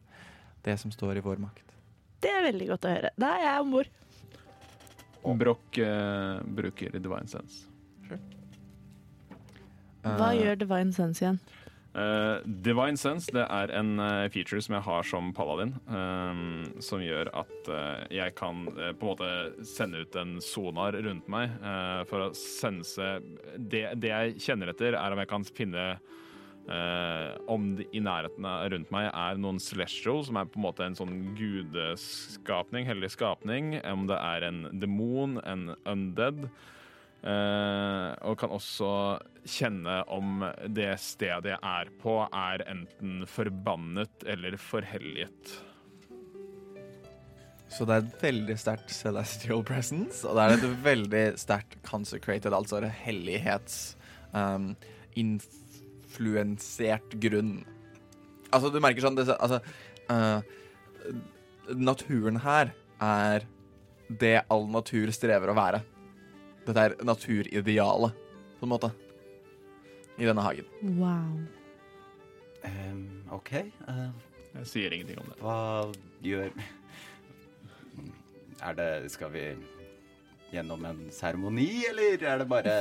[0.64, 1.77] det som står i vår makt.
[2.24, 3.14] Det er veldig godt å høre.
[3.20, 3.96] Da er jeg om bord.
[5.38, 7.68] Brokk eh, bruker divine sense.
[10.16, 11.40] Hva Eh, gjør Divine Sense igjen?
[11.98, 17.02] Uh, Divine Sense det er en uh, feature som jeg har som paladin, um, som
[17.02, 19.32] gjør at uh, jeg kan på en måte
[19.66, 23.08] sende ut en sonar rundt meg eh, for å sense
[23.58, 25.88] det, det jeg kjenner etter, er om jeg kan finne
[26.72, 30.86] eh, om det i nærheten rundt meg er noen celestial, som er på en måte
[30.86, 36.50] en sånn gudeskapning, hellig skapning, om det er en demon, en undead.
[37.18, 38.88] Uh, og kan også
[39.50, 45.56] kjenne om det stedet jeg er på, er enten forbannet eller forhelliget.
[47.74, 52.54] Så det er et veldig sterkt celestial presence, og det er et veldig sterkt consecrated,
[52.56, 53.98] altså hellighets
[54.32, 54.72] um,
[56.18, 57.66] influensert grunn.
[58.52, 59.60] Altså, du merker sånn det, Altså
[60.10, 60.42] uh,
[61.76, 62.72] Naturen her
[63.04, 63.46] er
[64.08, 65.82] det all natur strever å være.
[66.66, 68.16] Dette er naturidealet,
[68.58, 68.90] på en måte,
[70.18, 70.68] i denne hagen.
[70.98, 71.36] Wow.
[72.64, 73.04] Um,
[73.36, 73.52] OK.
[73.88, 74.10] Uh,
[74.56, 75.38] Jeg sier ingenting om det.
[75.44, 75.92] Hva
[76.26, 76.56] gjør
[78.66, 79.44] Er det Skal vi
[80.54, 82.74] gjennom en seremoni, eller er det bare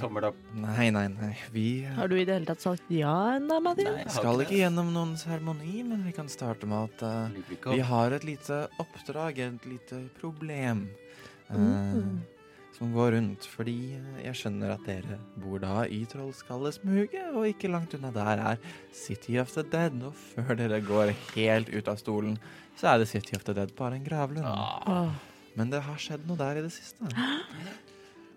[0.00, 0.38] tommel opp?
[0.58, 1.32] Nei, nei, nei.
[1.54, 1.66] Vi
[1.96, 3.92] Har du i det hele tatt sagt ja ennå, Madin?
[3.94, 8.16] Nei, skal ikke gjennom noen seremoni, men vi kan starte med at uh, vi har
[8.16, 10.88] et lite oppdrag, et lite problem,
[11.50, 12.16] uh, Mm.
[12.76, 13.46] som går rundt.
[13.48, 18.42] Fordi eh, jeg skjønner at dere bor da i Trollskallesmuget, og ikke langt unna der
[18.50, 18.58] er
[18.92, 19.94] City of the Dead.
[20.04, 22.36] Og før dere går helt ut av stolen,
[22.76, 24.44] så er det City of the Dead bare en gravlund.
[24.44, 25.14] Åh.
[25.56, 27.08] Men det har skjedd noe der i det siste.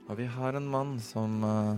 [0.09, 1.75] Og vi har en mann som uh,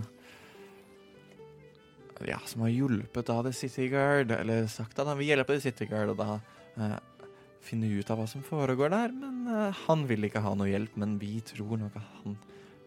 [2.22, 5.64] Ja, som har hjulpet av The City Guard, eller sagt at han vil hjelpe The
[5.64, 6.38] City Guard, og da
[6.78, 7.26] uh,
[7.62, 9.10] finne ut av hva som foregår der.
[9.16, 12.38] Men uh, han vil ikke ha noe hjelp, men vi tror nok at han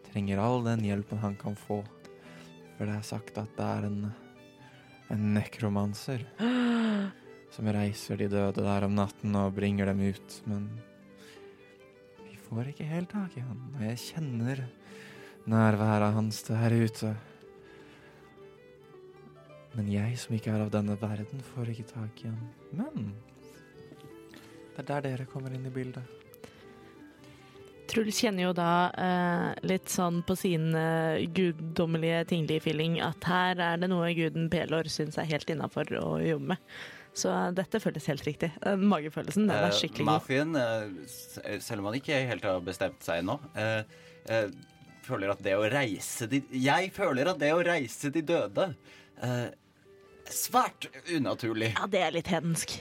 [0.08, 1.82] trenger all den hjelpen han kan få.
[2.78, 4.00] For det er sagt at det er en,
[5.12, 6.24] en nekromanser
[7.54, 10.70] som reiser de døde der om natten og bringer dem ut, men
[12.46, 14.66] får ikke helt tak i han, og jeg kjenner
[15.50, 17.14] nærværet hans der ute.
[19.76, 22.46] Men jeg som ikke er av denne verden, får ikke tak i han.
[22.72, 23.10] Men
[24.76, 26.04] det er der dere kommer inn i bildet.
[27.86, 33.78] Truls kjenner jo da eh, litt sånn på sin eh, guddommelige tinglige-feeling at her er
[33.80, 36.74] det noe guden Pelor syns er helt innafor å jobbe med.
[37.16, 38.50] Så dette føles helt riktig.
[38.76, 40.10] Magefølelsen, den er Eh, skikkelig god.
[40.12, 44.50] Mafien, eh, selv om han ikke helt har bestemt seg ennå, eh,
[45.06, 48.66] føler at det å reise de Jeg føler at det å reise de døde
[49.22, 49.48] eh,
[50.28, 51.72] svært unaturlig.
[51.78, 52.76] Ja, det er litt hedensk.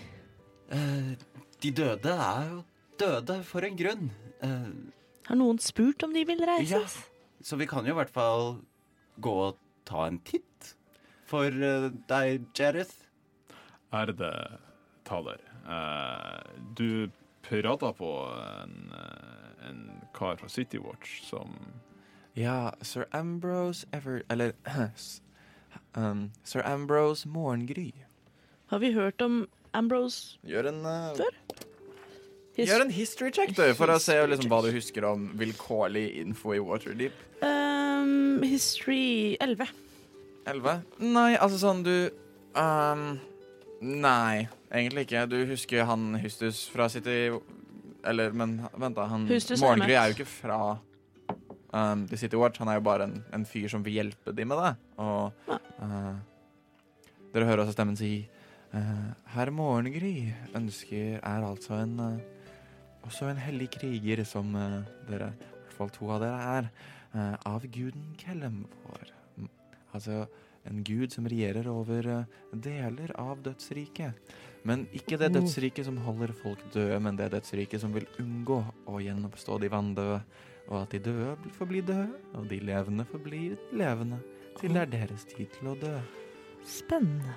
[0.73, 1.15] Eh,
[1.61, 2.63] de døde er jo
[2.99, 4.09] døde for en grunn.
[4.41, 4.71] Eh,
[5.29, 6.81] Har noen spurt om de vil reise?
[6.81, 6.83] Ja.
[7.45, 8.59] så vi kan jo i hvert fall
[9.21, 10.73] gå og ta en titt.
[11.29, 13.04] For deg, Jareth.
[13.95, 14.31] Ærede
[15.05, 16.41] taler, eh,
[16.77, 17.07] du
[17.45, 18.11] prata på
[18.63, 21.57] en, eh, en kar fra City Watch som
[22.35, 24.21] Ja, sir Ambrose Ever...
[24.29, 24.51] Eller
[25.95, 27.91] um, sir Ambrose Morgengry.
[28.67, 31.39] Har vi hørt om Ambrose Gjør en uh, Før?
[32.55, 36.53] Gjør en history check, du, for å se liksom, hva du husker om vilkårlig info
[36.55, 37.15] i Waterdeep.
[37.43, 39.67] Um, history 11.
[40.47, 40.85] 11?
[41.03, 41.95] Nei, altså sånn du
[42.55, 43.17] um,
[43.81, 45.25] Nei, egentlig ikke.
[45.29, 47.33] Du husker han Hustus fra City
[48.05, 49.07] Eller, men vent, da.
[49.09, 50.59] Han er Morgengry er jo ikke fra
[51.73, 52.61] um, The City Watch.
[52.61, 54.71] Han er jo bare en, en fyr som vil hjelpe de med det.
[55.01, 56.13] Og uh,
[57.33, 58.13] dere hører også stemmen si
[58.75, 62.13] uh, Herr Morgengry ønsker Er altså en uh,
[63.05, 64.53] også en hellig kriger som
[65.05, 66.69] dere, i hvert fall to av dere er,
[67.45, 69.11] av guden Kellem vår.
[69.93, 70.23] Altså
[70.69, 74.35] en gud som regjerer over uh, deler av dødsriket.
[74.65, 75.37] Men ikke det Oh.
[75.37, 80.21] dødsriket som holder folk døde, men det dødsriket som vil unngå å gjenoppstå de vanndøde,
[80.67, 84.19] og at de døde får forblir døde, og de levende forblir levende,
[84.59, 85.99] til det er deres tid til å dø.
[86.65, 87.35] Spennende.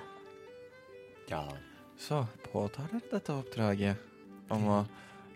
[1.29, 1.45] Ja.
[1.99, 3.97] Så påtar dere dette oppdraget
[4.49, 4.85] om å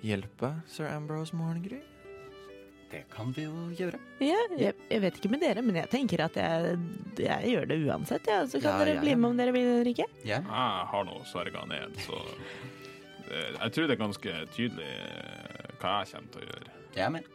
[0.01, 1.83] hjelpe sir Ambrose Morgengry?
[2.93, 3.97] Det kan vi jo gjøre.
[4.21, 6.75] Ja, jeg, jeg vet ikke med dere, men jeg tenker at jeg,
[7.17, 8.29] jeg gjør det uansett.
[8.29, 8.43] Ja.
[8.45, 10.05] Så kan Ja, dere bli med om dere vil eller ikke.
[10.21, 10.37] Ja.
[10.45, 12.21] Jeg har nå sverga ned, så
[13.33, 16.75] jeg tror det er ganske tydelig eh, hva jeg kommer til å gjøre.
[16.93, 17.31] Jeg er med.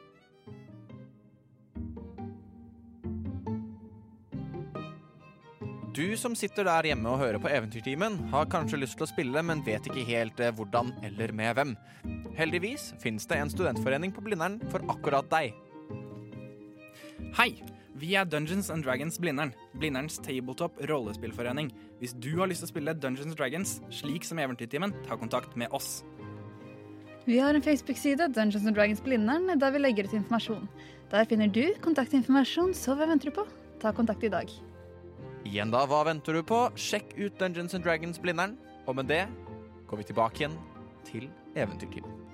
[5.98, 9.42] Du som sitter der hjemme og hører på Eventyrtimen, har kanskje lyst til å spille,
[9.42, 11.72] men vet ikke helt eh, hvordan eller med hvem.
[12.38, 15.56] Heldigvis finnes det en studentforening på Blindern for akkurat deg.
[17.34, 17.50] Hei!
[17.98, 21.72] Vi er Dungeons and Dragons Blindern, Blinderns tabletop rollespillforening.
[21.98, 25.56] Hvis du har lyst til å spille Dungeons and Dragons, slik som Eventyrtimen, ta kontakt
[25.58, 26.04] med oss.
[27.26, 30.70] Vi har en Facebook-side, Dungeons and Dragons Blindern, der vi legger ut informasjon.
[31.10, 33.48] Der finner du kontaktinformasjon, så hva venter du på?
[33.82, 34.54] Ta kontakt i dag.
[35.42, 36.68] Igjen da, hva venter du på?
[36.78, 38.54] Sjekk ut Dungeons and Dragons Blindern.
[38.86, 39.24] Og med det
[39.90, 40.58] går vi tilbake igjen
[41.10, 41.26] til
[41.58, 42.27] Eventyrtimen.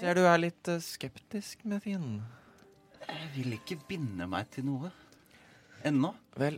[0.00, 2.22] Ser du er litt eh, skeptisk, Methin.
[3.04, 4.88] Jeg vil ikke binde meg til noe.
[5.84, 6.14] Ennå.
[6.40, 6.56] Vel,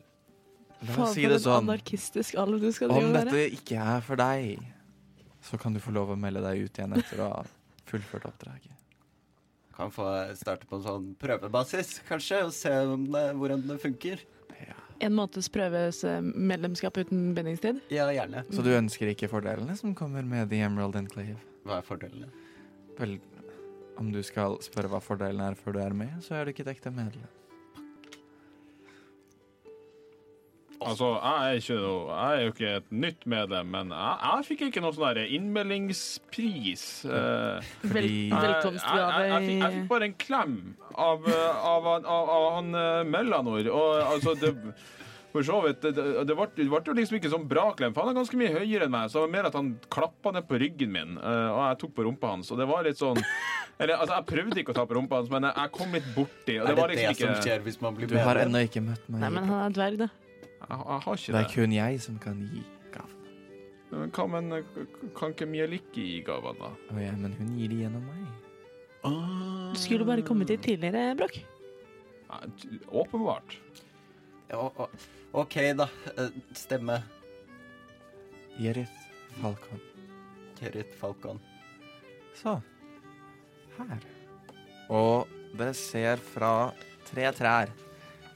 [0.87, 1.67] la oss si det sånn.
[1.67, 3.49] anarkistisk alv du skal Om dette være.
[3.57, 4.63] ikke er for deg,
[5.43, 7.43] så kan du få lov å melde deg ut igjen etter å ha
[7.91, 8.79] fullført oppdraget.
[9.75, 10.07] Kan få
[10.39, 14.23] starte på en sånn prøvebasis, kanskje, og se om det, hvordan det funker.
[15.03, 17.81] En måneds prøvemedlemskap uten bindingstid.
[17.91, 18.45] Ja, gjerne.
[18.55, 21.41] Så du ønsker ikke fordelene som kommer med The Emerald Enclave?
[21.67, 22.31] Hva er fordelene?
[22.99, 23.17] Vel,
[23.99, 26.67] om du skal spørre hva fordelene er før du er med, så er du ikke
[26.69, 27.27] et ekte medlem.
[30.91, 34.49] Altså, jeg er, ikke noe, jeg er jo ikke et nytt medlem, men jeg, jeg
[34.49, 36.87] fikk ikke noen sånn innmeldingspris.
[37.07, 40.57] Eh, Vel, jeg, jeg, jeg, jeg fikk bare en klem
[40.95, 43.71] av, eh, av, av, av han eh, Mellanor.
[43.73, 44.57] Og altså, det
[45.33, 45.93] for så vidt, det,
[46.29, 48.53] det, ble, det ble jo liksom ikke sånn bra klem, for han er ganske mye
[48.53, 49.09] høyere enn meg.
[49.09, 51.95] Så det var mer at han klappa ned på ryggen min, eh, og jeg tok
[51.97, 52.51] på rumpa hans.
[52.53, 53.21] Og det var litt sånn
[53.81, 56.59] Eller altså, jeg prøvde ikke å ta på rumpa hans, men jeg, kom litt borti.
[56.61, 58.21] Og det, Er det var liksom det som skjer hvis man blir bedre?
[58.21, 59.23] Du har ennå ikke møtt meg.
[59.25, 60.11] Nei, men han er dverg, da.
[60.69, 61.43] Jeg, jeg har ikke Det det.
[61.43, 63.19] er kun jeg som kan gi gaven.
[63.93, 64.65] Men Hva men
[65.19, 66.71] kan ikke Mieliki gi gavene, da?
[66.97, 68.29] Å ja, men hun gir de gjennom meg.
[69.03, 71.41] Du skulle bare kommet hit tidligere, Brokk.
[72.31, 72.39] Ja,
[73.03, 73.57] Åpenbart.
[74.53, 74.69] Ja,
[75.33, 75.89] OK, da.
[76.17, 77.01] Eh, Stemme.
[78.61, 78.93] Jerith
[79.41, 79.81] Falcon.
[80.61, 81.41] Gerrit Falcon.
[82.39, 82.61] Så.
[83.79, 83.99] Her.
[84.93, 86.53] Og dere ser fra
[87.09, 87.73] tre trær.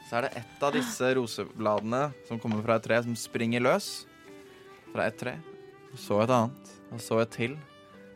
[0.07, 3.89] Så er det ett av disse rosebladene som kommer fra et tre, som springer løs
[4.93, 5.35] fra et tre.
[5.91, 7.57] Og så et annet, og så et til,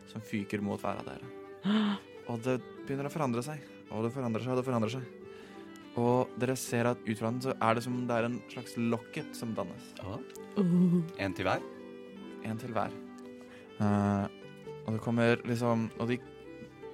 [0.07, 1.27] som fyker mot hver av dere.
[2.31, 3.59] Og det begynner å forandre seg,
[3.91, 5.17] og det forandrer seg, og det forandrer seg.
[5.99, 8.77] Og dere ser at ut fra den så er det som det er en slags
[8.79, 9.89] locket som dannes.
[11.19, 11.65] En til hver?
[12.47, 12.95] En til hver.
[13.81, 14.31] Uh,
[14.85, 16.17] og det kommer liksom Og de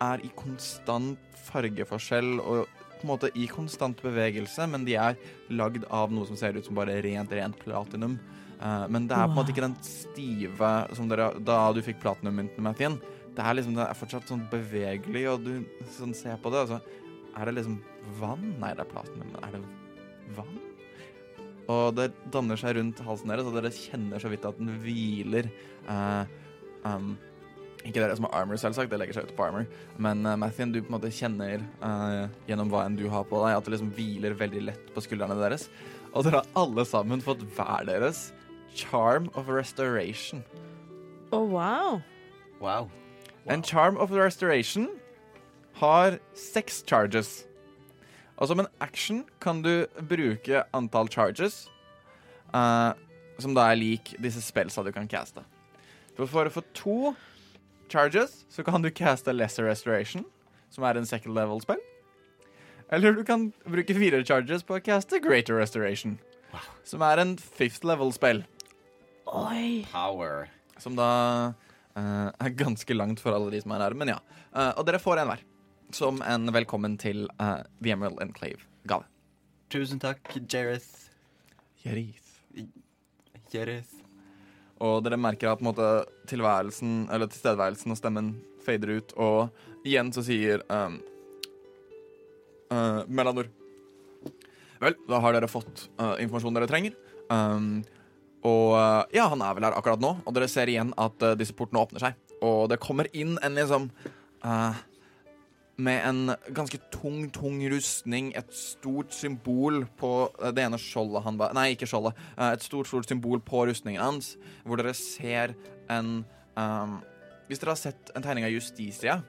[0.04, 5.18] er i konstant fargeforskjell og på en måte i konstant bevegelse, men de er
[5.54, 8.18] lagd av noe som ser ut som bare rent, rent platinum.
[8.58, 12.02] Uh, men det er på en måte ikke den stive som dere da du fikk
[12.04, 12.98] platinum-mynten, Mathien.
[13.38, 15.52] Det er liksom, det er fortsatt sånn bevegelig, og du
[15.94, 16.80] sånn ser på det, og så
[17.38, 17.78] er det liksom
[18.18, 18.50] vann?
[18.62, 19.62] Nei, det er platinum, er det
[20.38, 20.58] vann?
[21.68, 25.50] Og det danner seg rundt halsen deres, og dere kjenner så vidt at den hviler.
[25.86, 26.24] Uh,
[26.88, 27.14] um,
[27.88, 29.68] ikke dere som har armor, selvsagt, det legger seg ut på armor.
[30.02, 33.40] Men uh, Mathien, du på en måte kjenner uh, gjennom hva enn du har på
[33.44, 35.68] deg, at det liksom hviler veldig lett på skuldrene deres.
[36.14, 38.30] Og dere har alle sammen fått hver deres
[38.78, 40.44] charm of restoration.
[41.32, 42.00] Å, wow.
[42.62, 42.90] Wow.
[43.48, 44.90] En charm of restoration
[45.80, 47.46] har seks charges.
[48.38, 51.66] Og som en action kan du bruke antall charges,
[52.54, 52.94] uh,
[53.42, 55.44] som da er lik disse spellsa du kan caste.
[56.18, 57.14] For å få to
[57.92, 60.26] charges, så kan du caste lesser restoration,
[60.70, 61.82] som er en second level spill.
[62.92, 66.18] Eller du kan bruke fire charges på å caste greater restoration,
[66.88, 68.46] som er en fifth level spill.
[69.28, 69.84] Oi.
[69.92, 70.48] Power.
[70.80, 71.10] Som da
[71.98, 73.98] uh, er ganske langt for alle de som er her.
[73.98, 74.22] Men ja.
[74.54, 75.44] Uh, og dere får en hver.
[75.96, 79.08] Som en velkommen til uh, The Emerald Enclave-gave.
[79.72, 81.12] Tusen takk, Jerith.
[81.84, 82.40] Jerith.
[83.52, 84.07] Jerith.
[84.84, 85.86] Og dere merker at måte,
[86.30, 88.32] tilværelsen, eller tilstedeværelsen og stemmen
[88.66, 90.98] fader ut, og igjen så sier um,
[92.74, 93.50] uh, Melanor
[94.78, 96.98] Vel, da har dere fått uh, informasjonen dere trenger.
[97.34, 97.80] Um,
[98.46, 101.56] og uh, ja, han er vel her akkurat nå, og dere ser igjen at disse
[101.58, 102.20] portene åpner seg.
[102.46, 103.88] Og det kommer inn en liksom
[105.78, 110.12] med en ganske tung, tung rustning, et stort symbol på
[110.42, 111.52] uh, det ene skjoldet han ba...
[111.54, 112.18] Nei, ikke skjoldet.
[112.34, 114.36] Uh, et stort, stort symbol på rustningen hans,
[114.66, 115.54] hvor dere ser
[115.94, 116.24] en
[116.58, 117.00] um,
[117.48, 119.20] Hvis dere har sett en tegning av Justitia,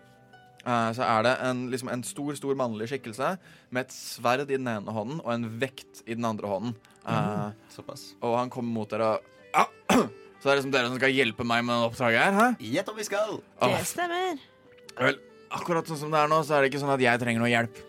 [0.64, 3.34] uh, så er det en, liksom en stor, stor mannlig skikkelse
[3.68, 6.76] med et sverd i den ene hånden og en vekt i den andre hånden.
[7.04, 8.14] Uh, Såpass.
[8.20, 9.70] og han kommer mot dere og ah,
[10.38, 12.58] Så det er liksom dere som skal hjelpe meg med oppdraget her?
[12.60, 13.38] Gjett om vi skal!
[13.62, 14.42] Det stemmer.
[14.98, 15.16] vel,
[15.50, 17.52] akkurat sånn som det er nå, så er det ikke sånn at jeg trenger noe
[17.52, 17.84] hjelp.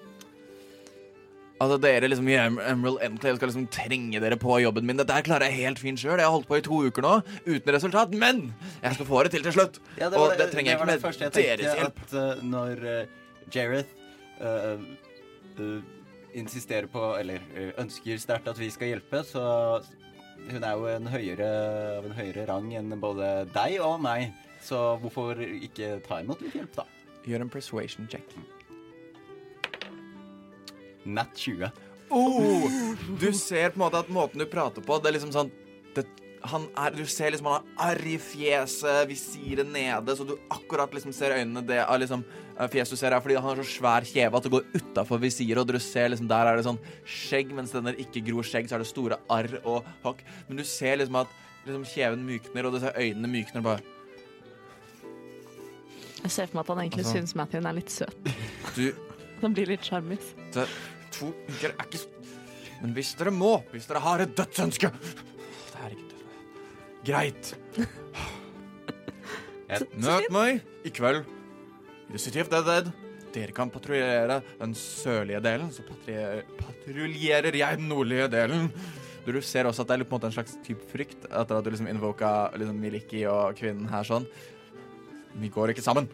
[1.59, 4.95] Altså, dere liksom i Em- Emerald Enclave skal liksom trenge dere på jobben min.
[4.99, 6.15] Dette her klarer jeg helt fint sjøl.
[6.15, 9.33] Jeg har holdt på i to uker nå uten resultat, men jeg skal få det
[9.33, 9.79] til til slutt.
[9.99, 11.03] Ja, Og det trenger jeg ikke med
[11.35, 11.99] deres hjelp.
[12.07, 13.91] At uh, når uh, Jareth
[14.39, 14.79] uh,
[15.59, 15.81] uh,
[16.31, 17.43] insisterer på, eller
[17.81, 19.43] ønsker sterkt at vi skal hjelpe, så
[20.47, 21.49] hun er jo en høyere,
[21.97, 24.29] av en høyere rang enn både deg og meg.
[24.63, 26.87] Så hvorfor ikke ta imot litt hjelp, da?
[27.27, 28.35] Gjør en persuasion check.
[31.05, 31.69] Nat 20.
[32.09, 32.65] Oh,
[33.21, 35.51] du ser på en måte at måten du prater på, det er liksom sånn
[35.93, 36.07] det,
[36.49, 40.93] han er, Du ser liksom han har arr i fjeset, visiret nede, så du akkurat
[40.95, 43.67] liksom ser øynene det av liksom eh, fjeset du ser her, fordi han har så
[43.67, 46.81] svær kjeve at det går utafor visiret, og du ser liksom der er det sånn
[47.05, 50.25] skjegg, mens den der ikke gror skjegg, så er det store arr og hakk.
[50.47, 53.98] Men du ser liksom at liksom kjeven mykner, og du ser øynene mykner bare
[56.23, 58.15] Jeg ser for meg at han egentlig Altså- syns Mathien er litt søt.
[58.75, 58.91] Du
[59.41, 60.33] Han blir litt sjarmis.
[60.53, 60.65] det,
[61.19, 62.07] To uker er ikke s-
[62.81, 67.03] Men hvis dere må, hvis dere har et dødsønske Det er ikke dødsønske.
[67.07, 67.53] Greit.
[70.01, 71.21] Møt meg i kveld
[72.09, 72.87] i The City of Dead Dead.
[73.35, 78.71] Dere kan patruljere den sørlige delen, så patruljerer, patruljerer jeg den nordlige delen.
[79.27, 81.59] Du ser også at det er litt på en måte en slags type frykt etter
[81.59, 84.25] at du liksom invoka liksom Miliki og kvinnen her sånn.
[85.39, 86.09] Vi går ikke sammen.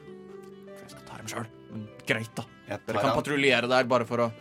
[0.69, 1.47] Jeg skal ta dem sjøl.
[1.71, 2.45] Men greit, da.
[2.69, 4.32] Jeg Dere kan patruljere der bare for å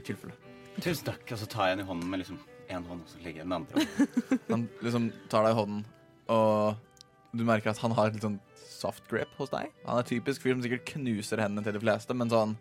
[0.00, 0.36] I tilfelle.
[0.80, 1.24] Tusen takk.
[1.28, 2.38] Og så tar jeg den i hånden med liksom
[2.70, 4.40] én hånd, og så legger jeg den andre hånden.
[4.52, 5.82] Han liksom tar deg i hånden,
[6.30, 9.70] og du merker at han har et litt sånn soft grip hos deg.
[9.86, 12.56] Han er typisk fyr som sikkert knuser hendene til de fleste, men sånn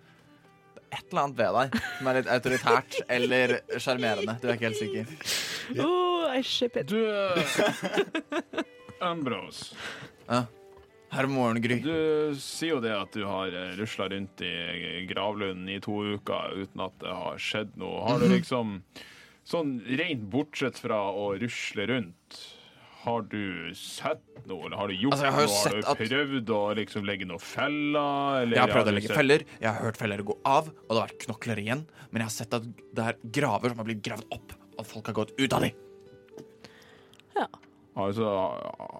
[0.76, 1.68] det er et eller annet ved deg
[2.00, 4.36] som er litt autoritært eller sjarmerende.
[4.42, 5.06] Du er ikke helt sikker.
[5.86, 6.90] Oh, I ship it.
[6.90, 6.98] Du
[11.10, 11.16] eh.
[11.18, 11.80] Herr Morgengry.
[11.82, 13.50] Du sier jo det at du har
[13.80, 18.04] rusla rundt i gravlunden i to uker uten at det har skjedd noe.
[18.08, 18.82] Har du liksom
[19.50, 22.36] Sånn rent bortsett fra å rusle rundt,
[23.02, 25.64] har du sett noe, eller har du gjort Altså, jeg har jo noe?
[25.64, 28.44] Har du at- prøvd å liksom legge noen feller?
[28.44, 30.68] Eller Jeg har prøvd du å legge sett- feller, jeg har hørt feller gå av,
[30.70, 31.82] og det har vært knokler igjen.
[32.12, 35.06] Men jeg har sett at det er graver som har blitt gravd opp, og folk
[35.08, 35.72] har gått ut av dem.
[37.98, 38.28] Altså,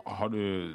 [0.08, 0.74] har du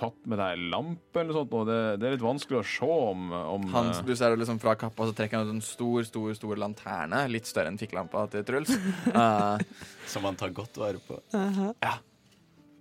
[0.00, 1.54] tatt med deg lampe eller noe sånt?
[1.58, 4.40] Og det, det er litt vanskelig å se om, om Han, eh, du ser det
[4.42, 7.22] liksom fra kappa, så trekker han ut en stor, stor stor lanterne.
[7.32, 8.72] Litt større enn fikklampa til Truls.
[9.14, 9.60] uh,
[10.12, 11.20] Som han tar godt vare på.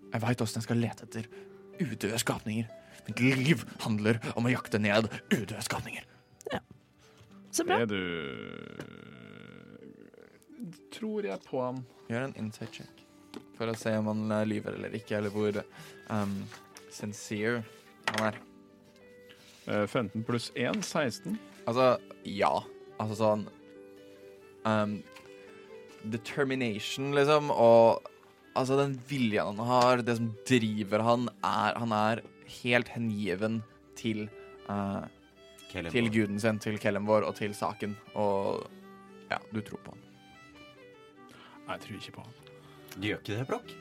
[0.10, 1.30] jeg veit åssen jeg skal lete etter
[1.80, 2.72] udøde skapninger.
[3.10, 6.06] Mitt liv handler om å jakte ned udøde skapninger.
[7.52, 7.82] Så bra.
[7.82, 8.00] Er du
[10.94, 11.84] Tror jeg på han.
[12.10, 13.06] Gjør en insight check
[13.60, 15.58] for å se om han eh, lyver eller ikke, eller hvor
[16.08, 16.36] um,
[16.94, 17.64] sincere
[18.10, 18.40] han er.
[19.70, 21.38] Eh, 15 pluss 1, 16.
[21.70, 22.52] Altså, ja.
[23.00, 23.46] Altså sånn
[24.68, 24.98] um,
[26.12, 28.04] Determination, liksom, og
[28.58, 32.24] altså den viljen han har, det som driver han, er Han er
[32.64, 33.62] helt hengiven
[34.00, 34.26] til
[34.68, 35.06] uh,
[35.70, 37.96] Til guden sin, til Kellenvor og til saken.
[38.18, 38.66] Og
[39.30, 40.06] ja, du tror på han.
[41.70, 42.40] Jeg tror ikke på han.
[42.96, 43.76] Du gjør ikke det, Brokk?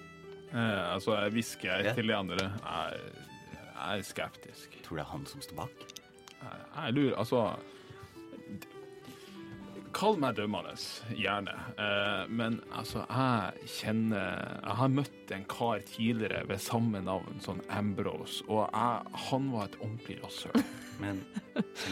[0.55, 1.93] Eh, altså, jeg hvisker Ja.
[1.95, 2.37] til de andre.
[2.65, 3.01] Jeg,
[3.75, 4.79] jeg er skeptisk.
[4.85, 5.71] Tror du det er han som står bak?
[6.43, 7.43] Jeg, jeg lurer Altså
[9.99, 10.77] Kall meg dømmende,
[11.19, 11.55] gjerne.
[11.75, 17.59] Eh, men altså, jeg kjenner Jeg har møtt en kar tidligere ved samme navn, sånn
[17.75, 20.63] Ambrose, og jeg, han var et ordentlig rasshøl.
[21.03, 21.21] Men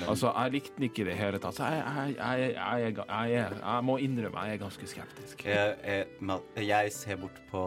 [0.07, 1.59] Altså, jeg likte den ikke i det hele tatt.
[1.59, 5.45] Så jeg, jeg, jeg, jeg, må innrømme, jeg er ganske skeptisk.
[6.67, 7.63] jeg, ser bort på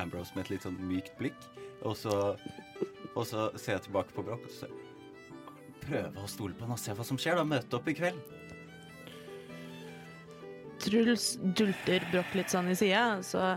[0.00, 1.48] Ambrose med et litt sånn mykt blikk,
[1.84, 2.16] og så,
[3.12, 4.72] og så ser jeg tilbake på Broch og så
[5.84, 7.36] prøver å stole på han og se hva som skjer.
[7.40, 8.20] da, Møte opp i kveld.
[10.84, 13.54] Truls dulter Broch litt sånn i sida, så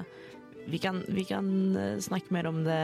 [0.68, 2.80] vi kan, vi kan eh, snakke mer om det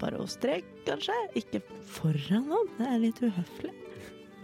[0.00, 1.14] bare oss tre, kanskje?
[1.38, 3.72] Ikke foran ham, det er litt uhøflig.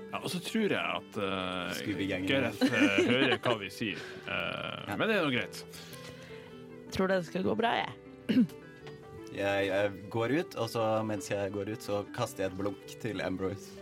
[0.08, 4.06] Ja, og så tror jeg at uh, Gareth uh, hører hva vi sier.
[4.28, 5.60] Eh, Men det er nå greit.
[6.94, 7.92] Tror det skal gå bra, jeg.
[9.28, 12.94] Jeg, jeg går ut, og så mens jeg går ut, så kaster jeg et blunk
[13.02, 13.76] til Ambrose.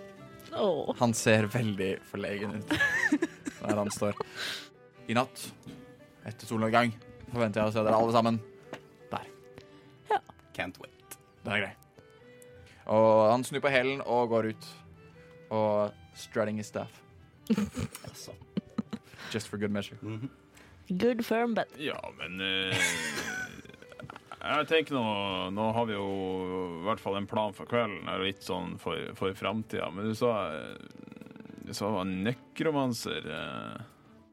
[0.59, 0.91] Oh.
[0.99, 2.75] Han ser veldig forlegen ut
[3.63, 4.19] der han står.
[5.09, 5.43] I natt,
[6.27, 6.93] etter solnedgang,
[7.31, 8.41] forventer jeg å se dere alle sammen.
[9.13, 9.27] Der.
[10.57, 11.19] Can't wait.
[11.45, 11.75] Den er grei.
[12.91, 14.67] Og han snur på hælen og går ut.
[15.55, 17.03] Og strutting his staff.
[18.09, 18.33] Altså.
[19.33, 19.99] Just for good measure.
[20.03, 20.31] Mhm.
[20.99, 22.75] Good firm, but Ja, men uh,
[24.39, 25.03] Jeg tenker nå
[25.51, 26.05] Nå har vi jo
[26.79, 29.89] i hvert fall en plan for kvelden, og litt sånn for, for framtida.
[29.91, 30.31] Men du sa
[31.67, 33.27] Du sa det var nekromanser.
[33.27, 33.85] eh.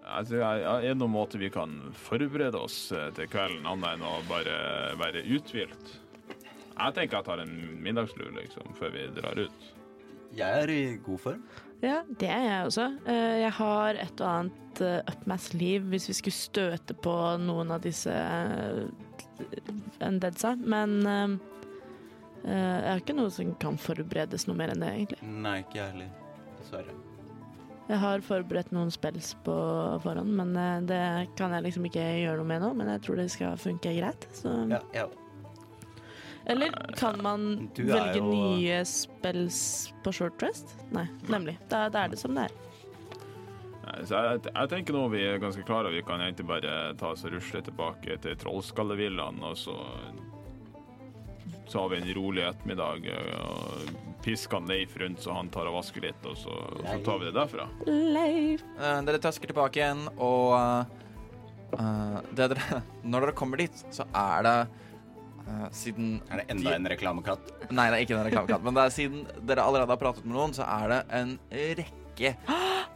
[0.03, 4.17] Altså, er det noen måte vi kan forberede oss eh, til kvelden, annet enn å
[4.27, 4.57] bare
[4.99, 5.93] være uthvilt?
[6.73, 7.53] Jeg tenker jeg tar en
[7.85, 9.69] middagslur, liksom, før vi drar ut.
[10.33, 11.43] Jeg er i god form.
[11.83, 12.87] ja, det er jeg også.
[13.05, 14.81] Eh, Jeg har et og annet
[15.13, 18.09] up my sleeve hvis vi skulle støte på noen av disse
[20.01, 21.35] undeadsa, men eh,
[22.45, 25.21] eh, jeg har ikke noe som kan forberedes noe mer enn det, egentlig.
[25.45, 26.13] Nei, ikke jeg heller.
[26.59, 26.95] Dessverre.
[27.93, 29.53] Jeg har forberedt noen spels på
[30.01, 31.01] forhånd, men eh, det
[31.37, 32.71] kan jeg liksom ikke gjøre noe med nå.
[32.79, 34.25] Men jeg tror det skal funke greit.
[34.33, 34.53] Så.
[34.71, 35.05] Ja, ja.
[36.49, 39.59] Eller kan man velge jo- nye spels
[40.03, 40.73] på short rest?
[40.91, 41.53] Nei, nemlig.
[41.71, 42.59] Da, da er det som det er.
[44.09, 45.91] Så jeg, jeg tenker nå vi er ganske klare.
[45.93, 49.77] Vi kan egentlig bare ta oss og rusle tilbake til Trollskallevillaen, og så
[51.73, 53.07] så har vi en rolig ettermiddag.
[53.41, 56.53] Og pisker Leif rundt så han tar og vasker litt, og så,
[56.83, 57.65] så tar vi det derfra.
[57.89, 58.61] Leif.
[58.77, 64.45] Uh, dere tøsker tilbake igjen, og uh, det dere, Når dere kommer dit, så er
[64.45, 64.55] det
[65.47, 67.49] uh, siden Er det enda en reklamekatt?
[67.71, 70.37] Nei, det er ikke en reklamekatt, men det er siden dere allerede har pratet med
[70.37, 71.37] noen, så er det en
[71.81, 72.35] rekke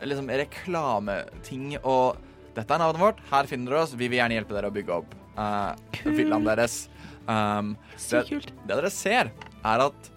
[0.05, 2.21] liksom, reklameting, og
[2.53, 5.01] dette er navnet vårt, her finner dere oss, vi vil gjerne hjelpe dere å bygge
[5.01, 5.73] opp uh,
[6.05, 6.85] villaen deres.
[7.27, 8.53] Um, Så det, kult.
[8.63, 9.31] det dere ser,
[9.67, 10.11] er at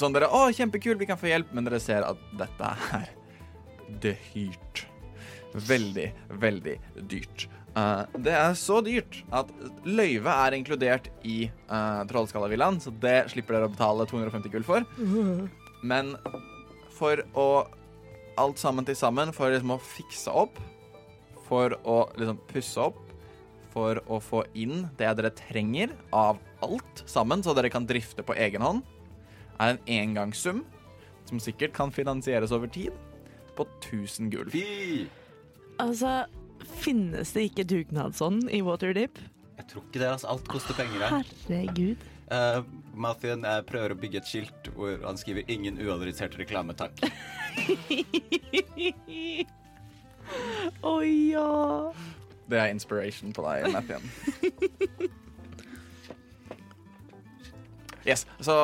[0.00, 3.10] Sånn dere Å, kjempekult, vi kan få hjelp, men dere ser at dette er
[4.00, 4.86] dyrt.
[5.54, 6.06] Veldig,
[6.40, 6.78] veldig
[7.10, 7.44] dyrt.
[7.74, 9.50] Uh, det er så dyrt at
[9.84, 14.86] løyve er inkludert i uh, Trollskallavillaen, så det slipper dere å betale 250 gull for.
[15.90, 16.14] Men
[16.96, 17.48] for å
[18.34, 20.56] Alt sammen til sammen, for liksom å fikse opp,
[21.46, 23.03] for å liksom pusse opp,
[23.74, 28.36] for å få inn det dere trenger av alt sammen, så dere kan drifte på
[28.38, 28.84] egen hånd,
[29.58, 30.62] er en engangssum
[31.28, 32.94] som sikkert kan finansieres over tid,
[33.54, 34.50] på 1000 gull.
[34.50, 35.06] Fy!
[35.82, 36.24] Altså,
[36.82, 39.18] finnes det ikke dugnadsånd i Waterdeep?
[39.58, 40.10] Jeg tror ikke det.
[40.10, 40.26] altså.
[40.34, 41.22] Alt koster penger her.
[41.22, 41.96] Herregud.
[42.32, 42.64] Uh,
[42.96, 47.04] Mathien uh, prøver å bygge et skilt hvor han skriver 'ingen uadressert reklame, takk'.
[50.82, 51.92] Å ja.
[52.50, 54.04] Det er inspiration på deg, Mathien.
[58.10, 58.56] yes, så,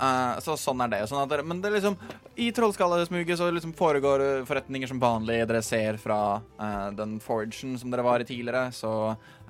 [0.00, 1.02] uh, så sånn er det.
[1.10, 1.96] Sånn at men det er liksom
[2.38, 5.40] i Trollskallesmuget så liksom foregår forretninger som vanlig.
[5.48, 6.20] Dere ser fra
[6.60, 8.92] uh, den forgen som dere var i tidligere, så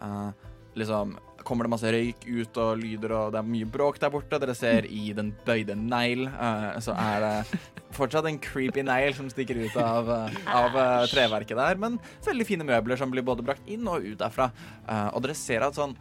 [0.01, 0.31] uh,
[0.79, 4.41] liksom kommer det masse røyk ut og lyder, og det er mye bråk der borte.
[4.43, 7.61] Dere ser i den bøyde negl, uh, så er det
[7.97, 11.97] fortsatt en creepy negl som stikker ut av, eh, av uh, treverket der, men
[12.27, 14.51] veldig fine møbler som blir både brakt inn og ut derfra.
[14.85, 15.97] Uh, og dere ser at sånn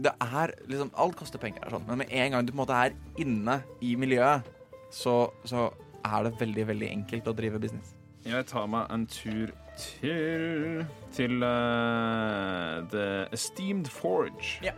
[0.00, 2.76] det er liksom Alt koster penger, sånn, men med en gang du på en måte
[2.76, 4.46] er inne i miljøet,
[4.92, 5.68] så, så
[6.00, 7.92] er det veldig, veldig enkelt å drive business.
[8.24, 14.60] Jeg tar meg en tur til til uh, The Esteemed Forge.
[14.64, 14.72] Ja.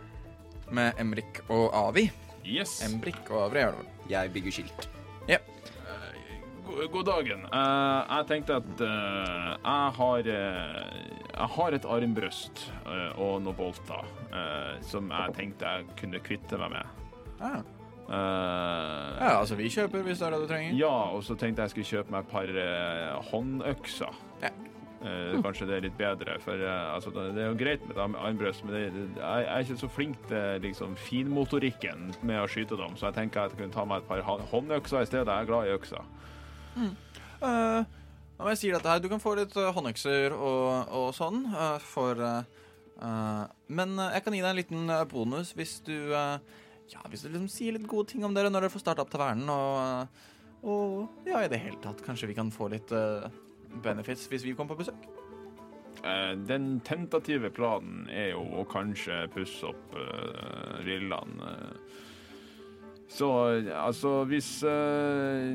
[0.73, 2.07] Med Emrik og Avi.
[2.45, 2.79] Yes.
[2.87, 3.91] Emrik og Avri gjør det vel.
[4.11, 4.89] Jeg bygger skilt.
[6.63, 7.43] God, god dagen.
[7.51, 8.87] Uh, jeg tenkte at uh,
[9.59, 10.29] jeg har
[11.33, 12.63] Jeg har et armbrøst
[13.17, 14.05] og noen bolter
[14.85, 16.85] som jeg tenkte jeg kunne kvitte meg med.
[17.41, 17.59] Ah.
[18.07, 20.73] Uh, Ja, altså vi kjøper hvis det er det du trenger.
[20.77, 24.21] ja, og så tenkte jeg skulle kjøpe meg et par uh, håndøkser.
[24.43, 24.49] Ja.
[25.03, 28.63] Eh, kanskje det er litt bedre, for eh, altså, det er jo greit med armbrøst,
[28.63, 32.95] men det, det, jeg er ikke så flink til liksom, finmotorikken med å skyte dem,
[32.95, 34.23] så jeg tenker at jeg kunne ta meg et par
[34.53, 35.27] håndøkser i stedet.
[35.27, 36.07] Jeg er glad i økser.
[37.43, 37.83] Uh,
[38.39, 41.85] når jeg sier dette her, du kan få litt eh, håndøkser og, og sånn eh,
[41.85, 42.63] for eh,
[42.97, 46.57] eh, Men eh, jeg kan gi deg en liten eh, bonus hvis du eh,
[46.91, 49.13] Ja, hvis du liksom sier litt gode ting om dere når dere får starta opp
[49.13, 53.29] tavernen, og, eh, og ja, i det hele tatt, kanskje vi kan få litt eh,
[53.83, 55.07] benefits hvis vi kommer på besøk.
[56.03, 61.53] Eh, den tentative planen er jo å kanskje pusse opp uh, rillene.
[63.07, 63.29] Så
[63.77, 65.53] altså, hvis uh,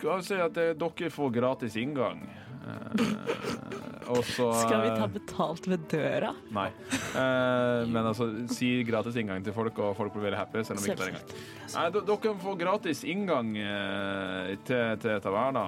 [0.00, 2.22] La oss si at dere får gratis inngang.
[2.64, 3.89] og
[4.26, 6.32] så Skal vi ta eh, betalt ved døra?
[6.56, 6.66] Nei.
[6.90, 10.64] Eh, men altså, si gratis inngang til folk, og folk blir veldig happy.
[10.66, 11.34] Selv om ikke tar inngang.
[11.70, 15.66] Nei, dere kan få gratis inngang eh, til, til taverna,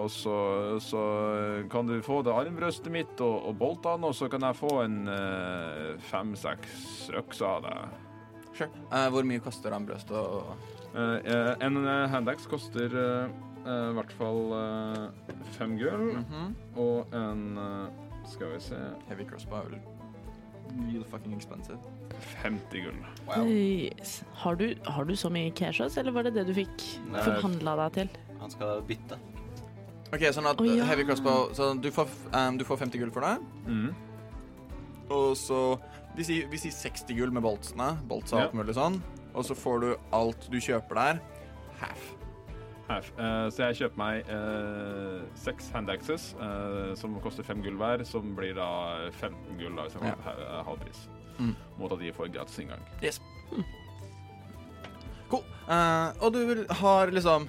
[0.00, 0.38] og så,
[0.82, 1.04] så
[1.72, 4.98] kan du få det armbrøstet mitt og, og boltene, og så kan jeg få en
[6.10, 7.76] fem-seks økser av det.
[8.56, 8.72] Sure.
[8.88, 10.56] Eh, hvor mye koster armbrøst og
[10.96, 12.88] Eh, eh, en uh, handax koster
[13.66, 16.54] i hvert fall eh, fem gull, Mhm.
[16.76, 19.80] og en eh, Skal vi se Heavy crossbow er vel
[20.90, 21.78] real fucking expensive.
[22.42, 23.46] 50 gull.
[23.46, 24.24] Yes.
[24.34, 26.82] Har, du, har du så mye cashos, eller var det det du fikk
[27.22, 28.08] forhandla deg til?
[28.40, 29.18] Han skal bytte.
[30.12, 30.84] OK, sånn at oh, ja.
[30.86, 33.36] heavy crossbow Så du får, um, du får 50 gull for det.
[33.66, 33.94] Mhm.
[35.10, 35.78] Og så
[36.16, 37.92] Vi sier, vi sier 60 gull med boltsene.
[38.08, 38.58] Bolts og alt Ja.
[38.62, 39.00] mulig sånn.
[39.34, 41.20] Og så får du alt du kjøper der.
[41.78, 42.15] Half.
[42.86, 43.10] Half.
[43.18, 48.34] Eh, så jeg kjøper meg eh, seks handaxes, eh, som koster fem gull hver, som
[48.38, 48.68] blir da
[49.10, 50.62] 15 gull, da, hvis jeg får ja.
[50.68, 51.02] halv pris.
[51.40, 51.52] Mm.
[51.80, 52.86] Mot at de får gratis inngang.
[53.02, 53.20] Yes.
[55.26, 55.42] Cool.
[55.66, 57.48] Eh, og du har liksom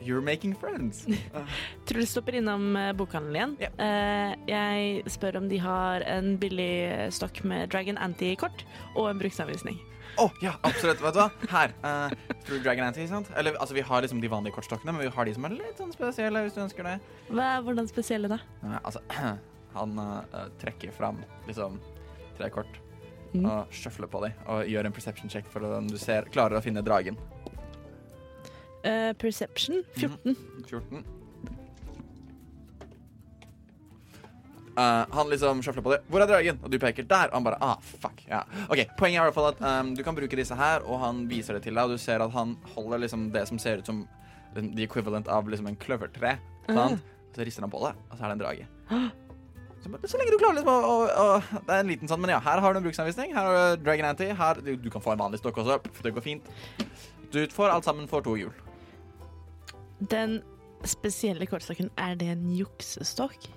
[0.00, 1.04] You're making friends.
[1.86, 3.74] Truls stopper innom bokhandelen igjen.
[3.84, 8.64] Eh, jeg spør om de har en billig stokk med Dragon Anti-kort
[8.94, 9.76] og en bruksanvisning.
[10.18, 11.00] Å, ja, absolutt.
[11.04, 11.28] Vet du hva?
[11.52, 11.72] Her.
[11.84, 13.30] Uh, Through Dragon Anti, sant?
[13.36, 15.78] Eller, altså, vi har liksom de vanlige kortstokkene, men vi har de som er litt
[15.78, 16.98] sånn spesielle, hvis du ønsker det.
[17.30, 18.40] Hva, hvordan spesielle da?
[18.64, 19.02] Uh, altså,
[19.78, 21.80] han uh, trekker fram liksom
[22.38, 22.80] tre kort
[23.30, 23.44] Mm.
[23.46, 26.62] og sjøfler på dem og gjør en perception check for om du ser, klarer å
[26.64, 27.14] finne dragen.
[28.82, 30.34] Eh, perception 14.
[30.66, 31.04] 14.
[34.80, 36.00] Eh, han liksom sjøfler på det.
[36.08, 37.28] 'Hvor er dragen?' Og du peker der.
[37.28, 38.22] Og han bare ah, fuck.
[38.28, 38.42] Ja.
[38.68, 41.26] Ok, Poenget er i hvert fall at um, du kan bruke disse her, og han
[41.28, 43.86] viser det til deg, og du ser at han holder liksom det som ser ut
[43.86, 44.06] som
[44.54, 46.38] the equivalent av liksom en kløvertre.
[46.68, 47.02] Sant?
[47.34, 48.66] så rister han på det, og så er det en drage.
[49.80, 52.34] Så, så lenge du klarer liksom å, å, å Det er en liten sånn, men
[52.34, 53.30] ja, her har du en bruksanvisning.
[53.32, 54.26] Her har du Dragon Anti.
[54.36, 55.78] Her, du, du kan få en vanlig stokk også.
[56.04, 56.50] Det går fint.
[57.32, 58.52] Du får alt sammen for to hjul.
[60.12, 60.42] Den
[60.84, 63.48] spesielle kortstokken, er det en juksestokk?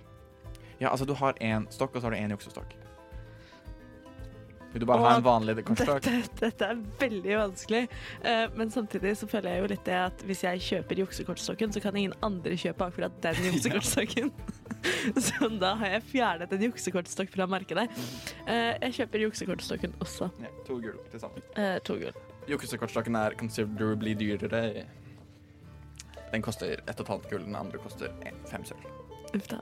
[0.84, 2.76] Ja, altså du har én stokk, og så har du én juksestokk.
[4.74, 6.02] Vil du bare ha en vanlig kortstokk?
[6.02, 7.84] Dette, dette er veldig vanskelig,
[8.24, 11.82] Uh, men samtidig så føler jeg jo litt det at hvis jeg kjøper juksekortstokken, så
[11.84, 14.32] kan ingen andre kjøpe akkurat den juksekortstokken.
[15.28, 17.86] så da har jeg fjernet en juksekortstokk fra markedet.
[18.48, 20.32] Uh, jeg kjøper juksekortstokken også.
[20.42, 21.46] Ja, to gull til sammen.
[21.60, 22.18] Uh, to gull.
[22.50, 24.88] Juksekortstokken er considerably dyrere.
[26.34, 28.16] Den koster ett og et halvt gull, den andre koster
[28.50, 28.90] fem sølv.
[29.34, 29.62] Uff da.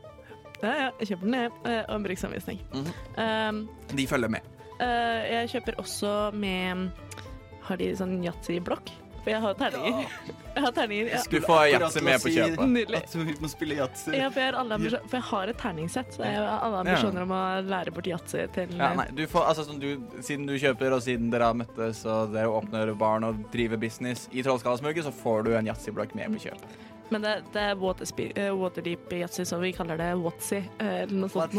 [0.61, 1.51] Ja, ja, jeg kjøper den, jeg.
[1.65, 2.59] eh, Og en bruksanvisning.
[2.73, 2.91] Mhm.
[3.17, 3.61] Um,
[3.95, 4.41] De følger med.
[4.81, 6.91] Uh, jeg kjøper også med
[7.67, 8.89] Har de sånn yatzy-blokk?
[9.21, 10.07] For jeg har terninger.
[10.55, 11.11] Jeg har terninger.
[11.13, 11.19] Ja.
[11.31, 12.63] Du får yatzy med på kjøpet.
[12.67, 12.97] Nydelig.
[13.05, 14.09] At vi må spille yatzy.
[14.17, 17.41] Ja, for jeg for jeg har et terningssett, så jeg har alle ambisjoner om å
[17.63, 19.87] lære bort yatzy til Ja, nei, du får, altså, du,
[20.25, 24.25] siden du kjøper, og siden dere har møttes og dere åpner barn og driver business
[24.33, 26.75] i Trollskallasmuget, så får du en yatzyblokk med på kjøpet.
[27.11, 31.25] Men det, det er Waterdeep eh, waterdeep yatzy, så vi kaller det watsy, eh, eller
[31.25, 31.57] noe sånt.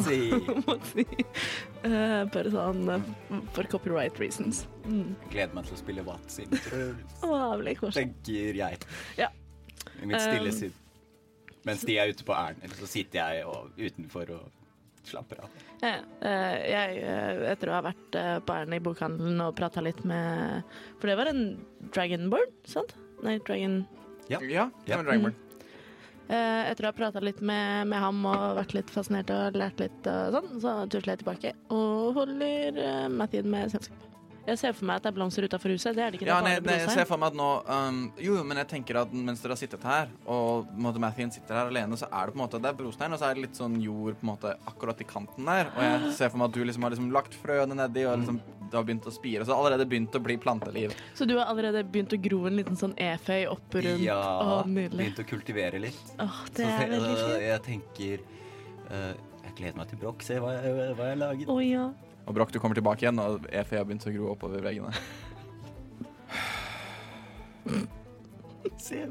[0.69, 1.05] Watsy.
[1.83, 3.07] Eh, Bare sånn eh,
[3.57, 4.61] for copyright reasons.
[4.87, 5.17] Mm.
[5.33, 6.45] Gleder meg til å spille Watsy.
[7.97, 8.79] Tenker jeg.
[9.19, 9.29] Ja.
[9.99, 10.77] I mitt stille sinn.
[11.67, 14.47] Mens de er ute på ærend, så sitter jeg og, utenfor og
[15.07, 15.59] slapper av.
[15.83, 19.83] Ja, eh, jeg, eh, etter å ha vært eh, på ærend i bokhandelen og prata
[19.83, 20.63] litt med
[21.01, 21.43] For det var en
[21.91, 22.95] Dragonborn, sant?
[23.27, 23.83] Nei, Dragon
[24.33, 24.43] Ja.
[24.49, 25.03] Ja, Ja.
[25.03, 25.33] Mm.
[26.33, 29.83] Eh, etter å ha prata litt med, med ham og vært litt fascinert og lært
[29.83, 34.12] litt og sånn, så tusler jeg tilbake og holder uh, Mathien med selskap.
[34.47, 35.95] Jeg ser for meg at det er blomster utafor huset.
[35.95, 36.27] Det er det ikke.
[36.27, 38.47] Ja, det nei, er nei, bare jeg ser for meg at nå um, Jo, jo,
[38.49, 41.99] men jeg tenker at mens dere har sittet her, og måte, Mathien sitter her alene,
[42.01, 43.79] så er det på en måte Det er brostein, og så er det litt sånn
[43.83, 45.71] jord på en måte akkurat i kanten der.
[45.77, 48.43] Og jeg ser for meg at du liksom har liksom lagt frøene nedi, og liksom
[48.73, 49.45] det har begynt å spire.
[49.45, 50.95] Så det har allerede begynt å bli planteliv.
[51.15, 54.01] Så du har allerede begynt å gro en liten sånn eføy opp rundt?
[54.01, 54.97] Ja, Å, nydelig.
[54.97, 56.15] begynt å kultivere litt.
[56.25, 57.43] Åh, det er veldig fint.
[57.45, 58.25] jeg tenker
[58.89, 59.13] uh,
[59.45, 60.25] Jeg gleder meg til Brokk.
[60.25, 61.53] Se hva jeg, hva jeg har laget.
[61.53, 61.85] Å ja.
[62.27, 64.93] Og Broch, du kommer tilbake igjen, og Efe har begynt å gro oppover veggene.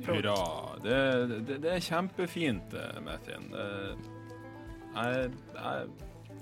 [0.05, 0.75] Bra.
[0.83, 0.97] Det,
[1.47, 2.73] det, det er kjempefint,
[3.05, 3.51] Methin.
[3.55, 4.09] Eh,
[4.91, 5.91] Jeg, jeg,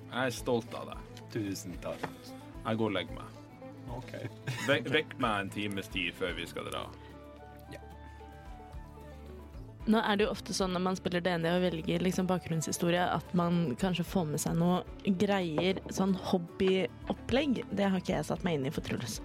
[0.10, 1.20] jeg er stolt av deg.
[1.34, 2.02] Tusen takk.
[2.66, 3.36] Jeg går og legger meg.
[3.94, 4.14] OK.
[4.66, 6.82] Vekk, vekk meg en times tid før vi skal dra.
[9.88, 13.32] Nå er det jo ofte sånn når man spiller DND og velger liksom bakgrunnshistorie, at
[13.38, 17.64] man kanskje får med seg noe greier, sånn hobbyopplegg.
[17.72, 19.20] Det har ikke jeg satt meg inn i for Truls.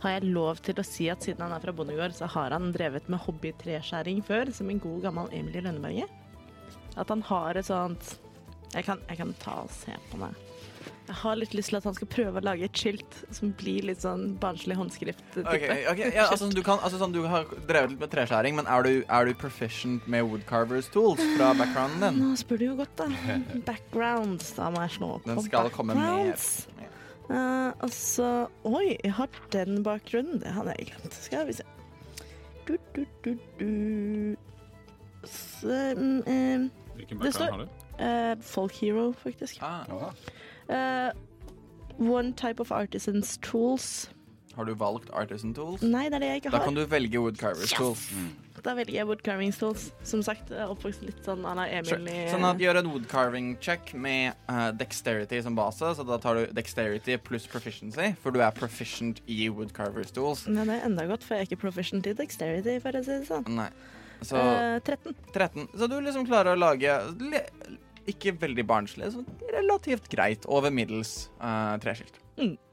[0.00, 2.72] Har jeg lov til å si at siden han er fra bondegård, så har han
[2.72, 6.08] drevet med hobbytreskjæring før, som en god gammel Emilie Lønneberget?
[6.98, 8.16] At han har et sånt
[8.70, 10.49] jeg kan, jeg kan ta og se på meg.
[11.10, 13.88] Jeg har litt lyst til at han skal prøve å lage et skilt som blir
[13.88, 15.42] litt sånn barnslig håndskrift-type.
[15.42, 18.68] Ok, ok, ja, altså, du, kan, altså, sånn, du har drevet litt med treskjæring, men
[18.70, 22.20] er du, er du proficient med woodcarvers tools fra backgrounden din?
[22.22, 23.08] Nå spør du jo godt, da.
[23.72, 24.52] Backgrounds.
[24.54, 26.04] Da må jeg slå opp Den skal komme med.
[26.06, 26.70] backgrounds.
[27.30, 30.38] Eh, og Oi, jeg har den bakgrunnen.
[30.42, 31.18] Det hadde jeg glemt.
[31.26, 31.66] Skal vi se.
[32.70, 34.36] Du, du, du, du.
[35.26, 37.68] Så, um, eh, Hvilken bakgrunn har du?
[38.00, 39.58] Uh, folk hero, faktisk.
[39.62, 39.82] Ah,
[40.70, 41.10] Eh,
[42.00, 44.08] one type of artisans tools.
[44.56, 45.80] har du valgt artisan tools?
[45.82, 46.58] Nei, det er det jeg ikke har.
[46.58, 48.06] Da kan du velge woodcarvers tools.
[48.60, 49.86] Da velger jeg woodcarving's tools.
[50.04, 52.12] Som sagt, oppvokst litt sånn la Emil Sure.
[52.12, 55.94] i Sånn at Gjør en woodcarving check med uh, dexterity som base.
[55.96, 60.44] Så da tar du dexterity pluss proficiency, for du er proficient i woodcarvers tools.
[60.50, 63.16] Men det er enda godt, for jeg er ikke proficient i dexterity, for å si
[63.16, 63.48] det sånn.
[63.62, 63.70] Nei.
[64.20, 65.16] Så uh, 13.
[65.32, 65.70] 13.
[65.72, 66.98] Så du liksom klarer å lage
[68.12, 72.20] ikke veldig barnslig, Så relativt greit over middels uh, treskilt.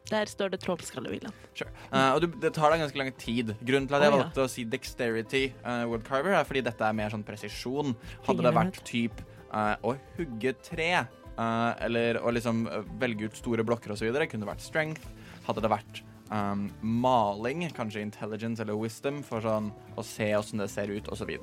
[0.08, 1.36] Der står det trollskallevillaen.
[1.58, 1.72] Sure.
[1.92, 3.54] Uh, og du, det tar deg ganske lang tid.
[3.60, 4.24] Grunnen til at jeg oh, ja.
[4.24, 7.96] valgte å si dexterity uh, woodcarver, er fordi dette er mer sånn presisjon.
[8.28, 10.92] Hadde det vært typ uh, å hugge tre,
[11.38, 15.10] uh, eller å liksom eh, velge ut store blokker osv., kunne det vært strength.
[15.48, 20.70] Hadde det vært um, maling, kanskje intelligence eller wisdom, for sånn å se åssen det
[20.72, 21.36] ser ut, osv.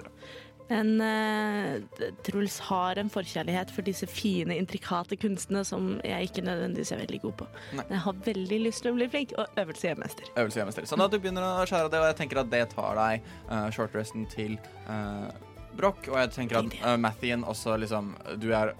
[0.70, 6.94] Men uh, Truls har en forkjærlighet for disse fine, intrikate kunstene som jeg ikke nødvendigvis
[6.94, 7.48] er veldig god på.
[7.74, 7.82] Nei.
[7.82, 10.30] Men jeg har veldig lyst til å bli flink, og øvelse gjør mester.
[10.34, 10.88] Øvelse gjør mester.
[10.88, 13.28] Sånn at du begynner å skjære av det, og jeg tenker at det tar deg
[13.50, 14.56] uh, shortresten til
[14.88, 15.28] uh,
[15.74, 18.72] Broch, og jeg tenker at uh, Mathien også liksom Du er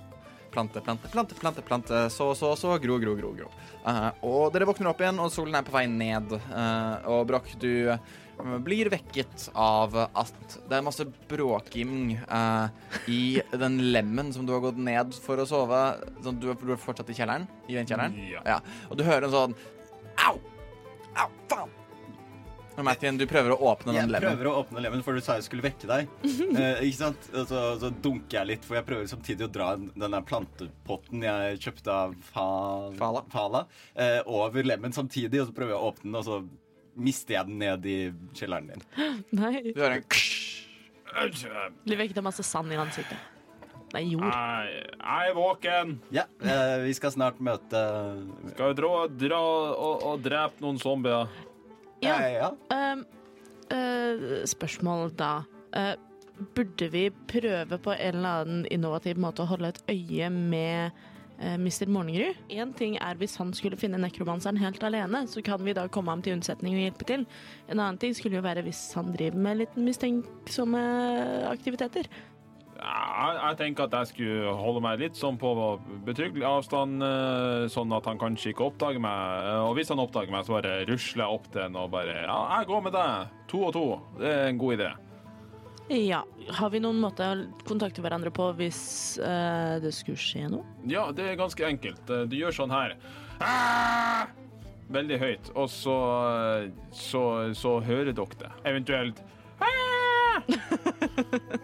[0.55, 3.49] plante, plante, plante, plante, plante, så, så, så, gro, gro, gro, gro.
[3.85, 6.31] Uh, og dere våkner opp igjen, og solen er på vei ned.
[6.47, 8.13] Uh, og Broch, du eh,
[8.65, 12.67] blir vekket av at det er masse bråking uh,
[13.11, 15.85] i den lemmen som du har gått ned for å sove.
[16.25, 17.47] Sånn, du, du er fortsatt i kjelleren?
[17.69, 18.19] I vindkjelleren?
[18.45, 18.59] Ja.
[18.91, 19.57] Og du hører en sånn
[20.25, 20.37] Au!
[21.19, 21.73] Au, faen!
[22.75, 24.33] Og Martin, du prøver å åpne Jeg den lemmen.
[24.33, 26.11] prøver å åpne lemmen, for du sa jeg skulle vekke deg.
[26.55, 27.29] Eh, ikke sant?
[27.35, 31.25] Og så, så dunker jeg litt, for jeg prøver samtidig å dra den der plantepotten
[31.27, 32.45] jeg kjøpte av fa
[33.31, 33.65] Fala.
[33.95, 36.39] eh, over lemmen samtidig, og så prøver jeg å åpne den, og så
[36.95, 37.99] mister jeg den ned i
[38.37, 38.85] kjelleren din.
[39.41, 39.61] Nei.
[39.71, 43.31] Du hører en Du vekket masse sand i ansiktet.
[43.95, 44.27] Nei, jord.
[44.27, 45.93] Jeg, jeg er våken.
[46.15, 47.83] Ja, eh, vi skal snart møte
[48.51, 51.31] Skal vi dra, dra og, og drepe noen zombier?
[52.03, 52.17] Ja.
[52.17, 52.51] Eh, ja.
[52.75, 53.05] Um,
[53.71, 55.37] uh, spørsmål da.
[55.71, 55.95] Uh,
[56.57, 61.05] burde vi prøve på en eller annen innovativ måte å holde et øye med
[61.39, 61.89] Mr.
[61.91, 62.37] Morgengrud?
[62.55, 66.13] Én ting er hvis han skulle finne nekromanseren helt alene, så kan vi da komme
[66.15, 67.25] ham til unnsetning og hjelpe til.
[67.69, 70.85] En annen ting skulle jo være hvis han driver med litt mistenksomme
[71.51, 72.07] aktiviteter.
[72.85, 75.51] Jeg, jeg tenker at jeg skulle holde meg litt sånn på
[76.05, 79.47] betryggelig avstand, eh, sånn at han kanskje ikke oppdager meg.
[79.47, 82.19] Eh, Og hvis han oppdager meg, så bare rusler jeg opp til ham og bare
[82.27, 83.33] Ja, jeg går med deg.
[83.55, 83.87] To og to.
[84.21, 84.91] Det er en god idé.
[85.89, 86.23] Ja,
[86.57, 90.65] har vi noen måte å kontakte hverandre på hvis eh, det skulle skje noe?
[90.89, 92.09] Ja, det er ganske enkelt.
[92.09, 92.95] Eh, Du gjør sånn her.
[93.45, 94.25] Ah!
[94.95, 95.51] Veldig høyt.
[95.57, 95.95] Og så,
[96.31, 97.23] eh, så,
[97.57, 98.51] så hører dere det.
[98.73, 99.21] Eventuelt
[99.61, 100.41] ah!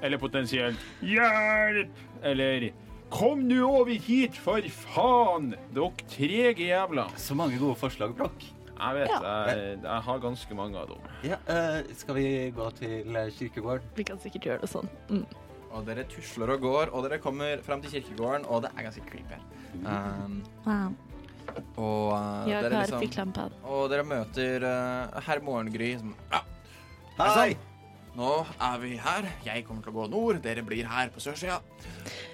[0.05, 1.97] Eller potensielt hjelp!
[2.23, 2.71] Eller
[3.11, 5.55] kom nå over hit, for faen!
[5.73, 7.09] Dere trege jævler.
[7.17, 8.45] Så mange gode forslag, Brokk.
[8.81, 11.09] Jeg vet, jeg, jeg har ganske mange av dem.
[11.27, 12.27] Ja, uh, skal vi
[12.57, 13.91] gå til eh, kirkegården?
[13.99, 14.89] Vi kan sikkert gjøre det sånn.
[15.11, 15.25] Mm.
[15.71, 19.05] Og dere tusler og går, og dere kommer fram til kirkegården, og det er ganske
[19.11, 19.41] creepy.
[19.85, 20.95] Um, Wow.
[21.77, 26.41] og, uh, Jeg dere har liksom, og dere møter uh, herr Morgengry som Ja,
[27.21, 27.57] Hei!
[28.17, 28.31] nå
[28.65, 29.29] er vi her.
[29.47, 30.41] Jeg kommer til å gå nord.
[30.43, 31.61] Dere blir her på sørsida.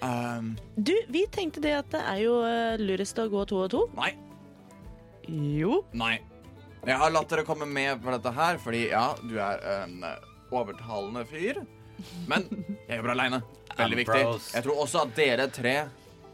[0.01, 2.39] Um, Du, vi tenkte det at det er jo
[2.81, 3.83] lurest å gå to og to.
[3.99, 4.15] nei.
[5.27, 5.83] Jo.
[5.93, 6.21] Nei.
[6.87, 10.13] Jeg har latt dere komme med på dette her, fordi ja, du er en uh,
[10.55, 11.63] overtalende fyr.
[12.31, 12.45] Men
[12.87, 13.41] jeg jobber aleine.
[13.77, 14.21] Veldig I'm viktig.
[14.23, 14.51] bros.
[14.55, 15.77] Jeg tror også at dere tre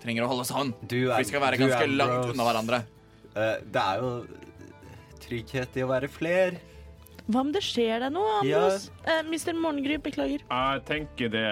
[0.02, 0.74] trenger å holde sammen.
[0.90, 2.82] Du Vi skal være ganske langt unna hverandre.
[3.32, 4.12] Uh, det er jo
[5.22, 6.60] trygghet i å være fler.
[7.30, 8.64] Hva om det skjer deg noe, Ja.
[8.66, 8.88] Andros?
[9.06, 9.54] Eh, Mr.
[9.54, 10.42] Morgengry, beklager.
[10.42, 11.44] Jeg tenker det,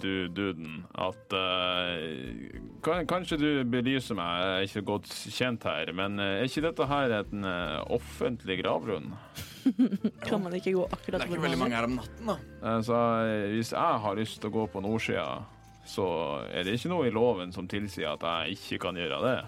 [0.00, 5.92] du duden, at eh, kan, Kanskje du belyser meg, jeg er ikke godt kjent her,
[5.96, 9.12] men eh, er ikke dette her en eh, offentlig gravlund?
[10.26, 12.32] Kan man ikke gå akkurat Det akkurat er ikke veldig man mange her om natten,
[12.32, 12.38] da.
[12.74, 15.28] Altså, eh, hvis jeg har lyst til å gå på nordsida,
[15.88, 16.08] så
[16.52, 19.38] er det ikke noe i loven som tilsier at jeg ikke kan gjøre det.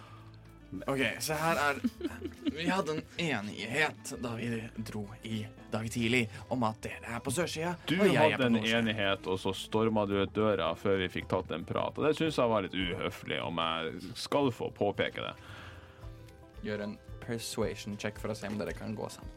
[0.87, 1.81] OK, så her er
[2.57, 4.53] Vi hadde en enighet da vi
[4.87, 5.43] dro i
[5.73, 8.59] dag tidlig om at dere er på sørsida, Du og jeg er hadde på en
[8.61, 11.97] enighet, og så storma du ut døra før vi fikk tatt en prat.
[11.99, 15.35] Og det syns jeg var litt uhøflig, om jeg skal få påpeke det.
[16.67, 19.37] Gjør en persuasion check for å se om dere kan gå sammen.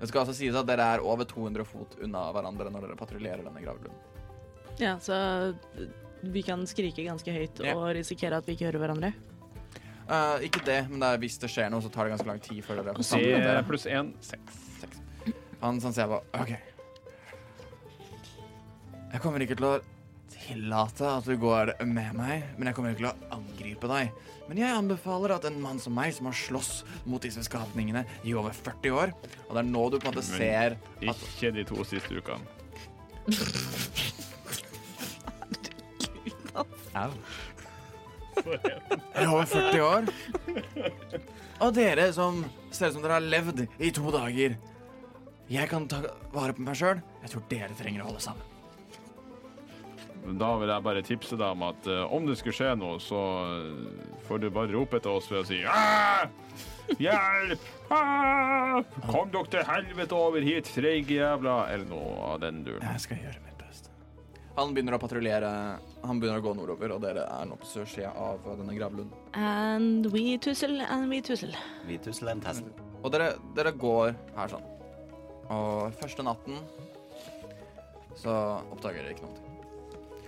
[0.00, 3.44] Det skal altså sies at dere er over 200 fot unna hverandre når dere patruljerer
[3.44, 4.06] denne gravlunden.
[4.80, 5.16] Ja, så
[6.22, 7.74] vi kan skrike ganske høyt Ja.
[7.76, 9.12] og risikere at vi ikke hører hverandre.
[10.10, 12.40] Uh, ikke det, men det er, hvis det skjer noe, så tar det ganske lang
[12.42, 13.60] tid før dere får samlet dere.
[13.68, 14.56] pluss én, seks.
[15.60, 16.52] Han sånn ser på OK.
[19.10, 19.72] Jeg kommer ikke til å
[20.30, 24.12] tillate at du går med meg, men jeg kommer ikke til å angripe deg.
[24.48, 26.70] Men jeg anbefaler at en mann som meg, som har slåss
[27.10, 29.12] mot disse skapningene i over 40 år,
[29.48, 30.78] og det er nå du på en måte Men- ser
[31.10, 32.46] at Ikke de to siste ukene.
[36.94, 37.10] Au.
[39.20, 40.08] i over 40 år
[41.60, 42.40] Og dere som
[42.72, 44.56] ser ut som dere har levd i to dager.
[45.50, 45.98] Jeg kan ta
[46.30, 47.00] vare på meg sjøl.
[47.24, 48.46] Jeg tror dere trenger å holde sammen.
[50.38, 53.20] Da vil jeg bare tipse deg om at eh, om det skulle skje noe, så
[53.48, 56.28] eh, får du bare rope etter oss ved å si «Ah!
[57.00, 57.64] Hjelp!
[57.90, 58.78] Ah!
[59.08, 62.84] Kom dere til helvete over hit, treige jævla Eller noe av den duren.
[62.84, 63.90] Jeg skal gjøre mitt beste.
[64.58, 65.52] Han begynner å patruljere.
[66.04, 69.16] Han begynner å gå nordover, og dere er nå på sørsida av denne gravlunden.
[69.34, 71.56] And we tussle and we tussle.
[71.88, 72.70] Vi tussle en test.
[73.00, 74.69] Og dere, dere går her sånn.
[75.50, 76.60] Og første natten
[78.20, 78.34] så
[78.70, 79.46] oppdager dere ikke noe.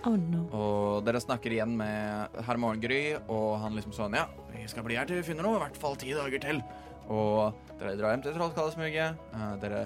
[0.03, 0.43] Oh no.
[0.51, 4.97] Og dere snakker igjen med herr Morgengry, og han liksom sånn Ja, vi skal bli
[4.99, 5.61] her til vi finner noe.
[5.61, 6.59] I hvert fall ti dager til.
[7.11, 9.21] Og dere drar hjem til Trollskallesmuget.
[9.35, 9.85] Uh, dere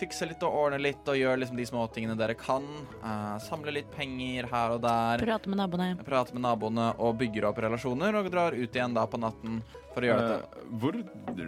[0.00, 2.64] fikser litt og ordner litt og gjør liksom de småtingene dere kan.
[3.02, 5.26] Uh, samler litt penger her og der.
[5.26, 5.90] Prater med naboene.
[6.06, 9.60] Prater med naboene og bygger opp relasjoner, og drar ut igjen da på natten
[9.92, 10.64] for å gjøre dette.
[10.64, 11.00] Eh, hvor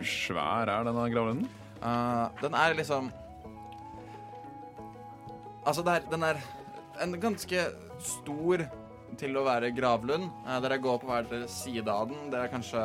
[0.05, 1.51] svær er denne gravlunden?
[1.80, 3.09] Uh, den er liksom
[5.63, 6.41] Altså, det er, den er
[7.03, 7.67] en ganske
[8.03, 8.65] stor
[9.21, 10.31] til å være gravlund.
[10.47, 12.31] Eh, dere går på hver deres side av den.
[12.33, 12.83] Dere er kanskje,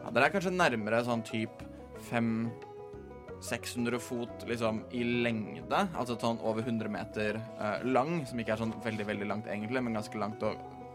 [0.00, 1.66] ja, dere er kanskje nærmere sånn type
[2.08, 5.82] 500-600 fot liksom i lengde.
[5.92, 9.84] Altså sånn over 100 meter eh, lang, som ikke er sånn veldig, veldig langt egentlig,
[9.84, 10.54] men ganske langt å,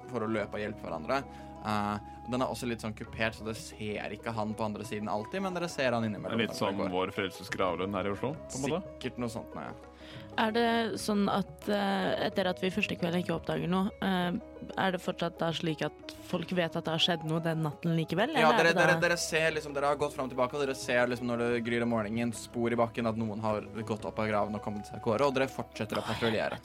[0.09, 1.21] for å løpe og hjelpe hverandre.
[1.61, 1.95] Eh,
[2.31, 5.43] den er også litt sånn kupert, så dere ser ikke han på andre siden alltid,
[5.45, 6.41] men dere ser han innimellom.
[6.41, 8.81] Litt som vår Frelses gravlund her i Oslo, på en måte.
[8.95, 9.69] Sikkert noe sånt, nei.
[10.39, 10.67] Er det
[11.01, 14.37] sånn at eh, etter at vi første kveld ikke oppdager noe, eh,
[14.79, 17.95] er det fortsatt da slik at folk vet at det har skjedd noe den natten
[17.97, 18.31] likevel?
[18.39, 20.63] Ja, dere, er det dere, dere ser liksom, dere har gått fram og tilbake, og
[20.63, 24.07] dere ser liksom når det gryr om morgenen, spor i bakken, at noen har gått
[24.07, 26.61] opp av graven og kommet seg av gårde, og dere fortsetter å patruljere.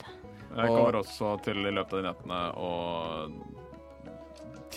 [0.57, 2.71] Jeg kommer også til i løpet av de nettene å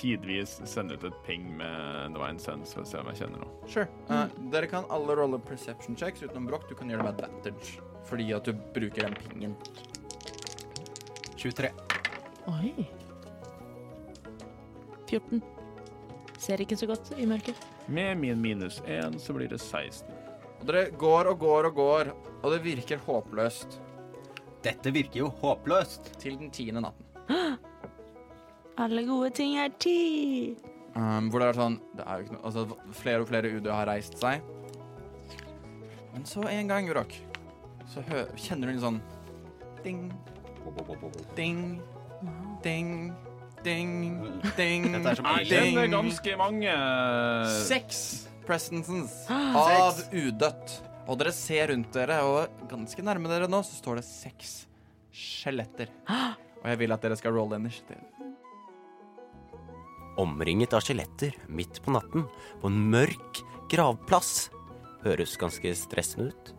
[0.01, 3.69] tidvis sende ut et ping med Divine Sense for å se om jeg kjenner noe.
[3.71, 3.87] Sure.
[4.09, 6.67] Uh, dere kan alle rolle perception checks utenom Broch.
[6.69, 9.57] Du kan gjøre det med advantage, fordi at du bruker den pingen.
[11.41, 11.71] 23.
[12.51, 12.73] Oi.
[15.11, 15.43] 14.
[16.41, 17.57] Ser ikke så godt i mørket.
[17.91, 20.09] Med min minus 1 så blir det 16.
[20.61, 22.11] Og dere går og går og går,
[22.43, 23.79] og det virker håpløst
[24.65, 26.13] Dette virker jo håpløst.
[26.21, 27.07] til den tiende natten.
[28.79, 30.57] Alle gode ting er ti.
[30.95, 33.69] Um, hvor det er sånn det er jo ikke noe, altså, Flere og flere UD
[33.71, 34.43] har reist seg.
[36.13, 37.15] Men så en gang, Urok,
[37.91, 39.01] så hø kjenner du en sånn
[39.83, 40.05] ding,
[41.35, 41.63] ding,
[42.63, 42.93] ding,
[43.65, 43.95] ding,
[44.57, 46.77] ding, Dette er som Jeg kjenner ganske mange
[47.67, 48.03] Seks
[48.47, 50.77] presences av udødt.
[51.11, 54.53] Og dere ser rundt dere, og ganske nærme dere nå, så står det seks
[55.11, 55.91] skjeletter.
[56.61, 57.99] Og jeg vil at dere skal rolle initiativ.
[60.21, 62.27] Omringet av skjeletter midt på natten
[62.61, 63.41] på en mørk
[63.73, 64.51] gravplass.
[65.03, 66.53] Høres ganske stressende ut.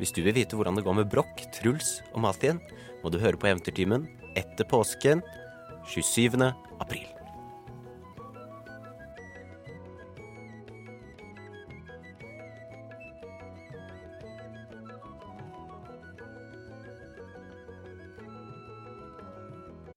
[0.00, 2.60] Hvis du vil vite hvordan det går med Broch, Truls og Mathien,
[3.02, 5.24] må du høre på Eventyrtimen etter påsken
[5.90, 6.38] 27.
[6.80, 7.11] april.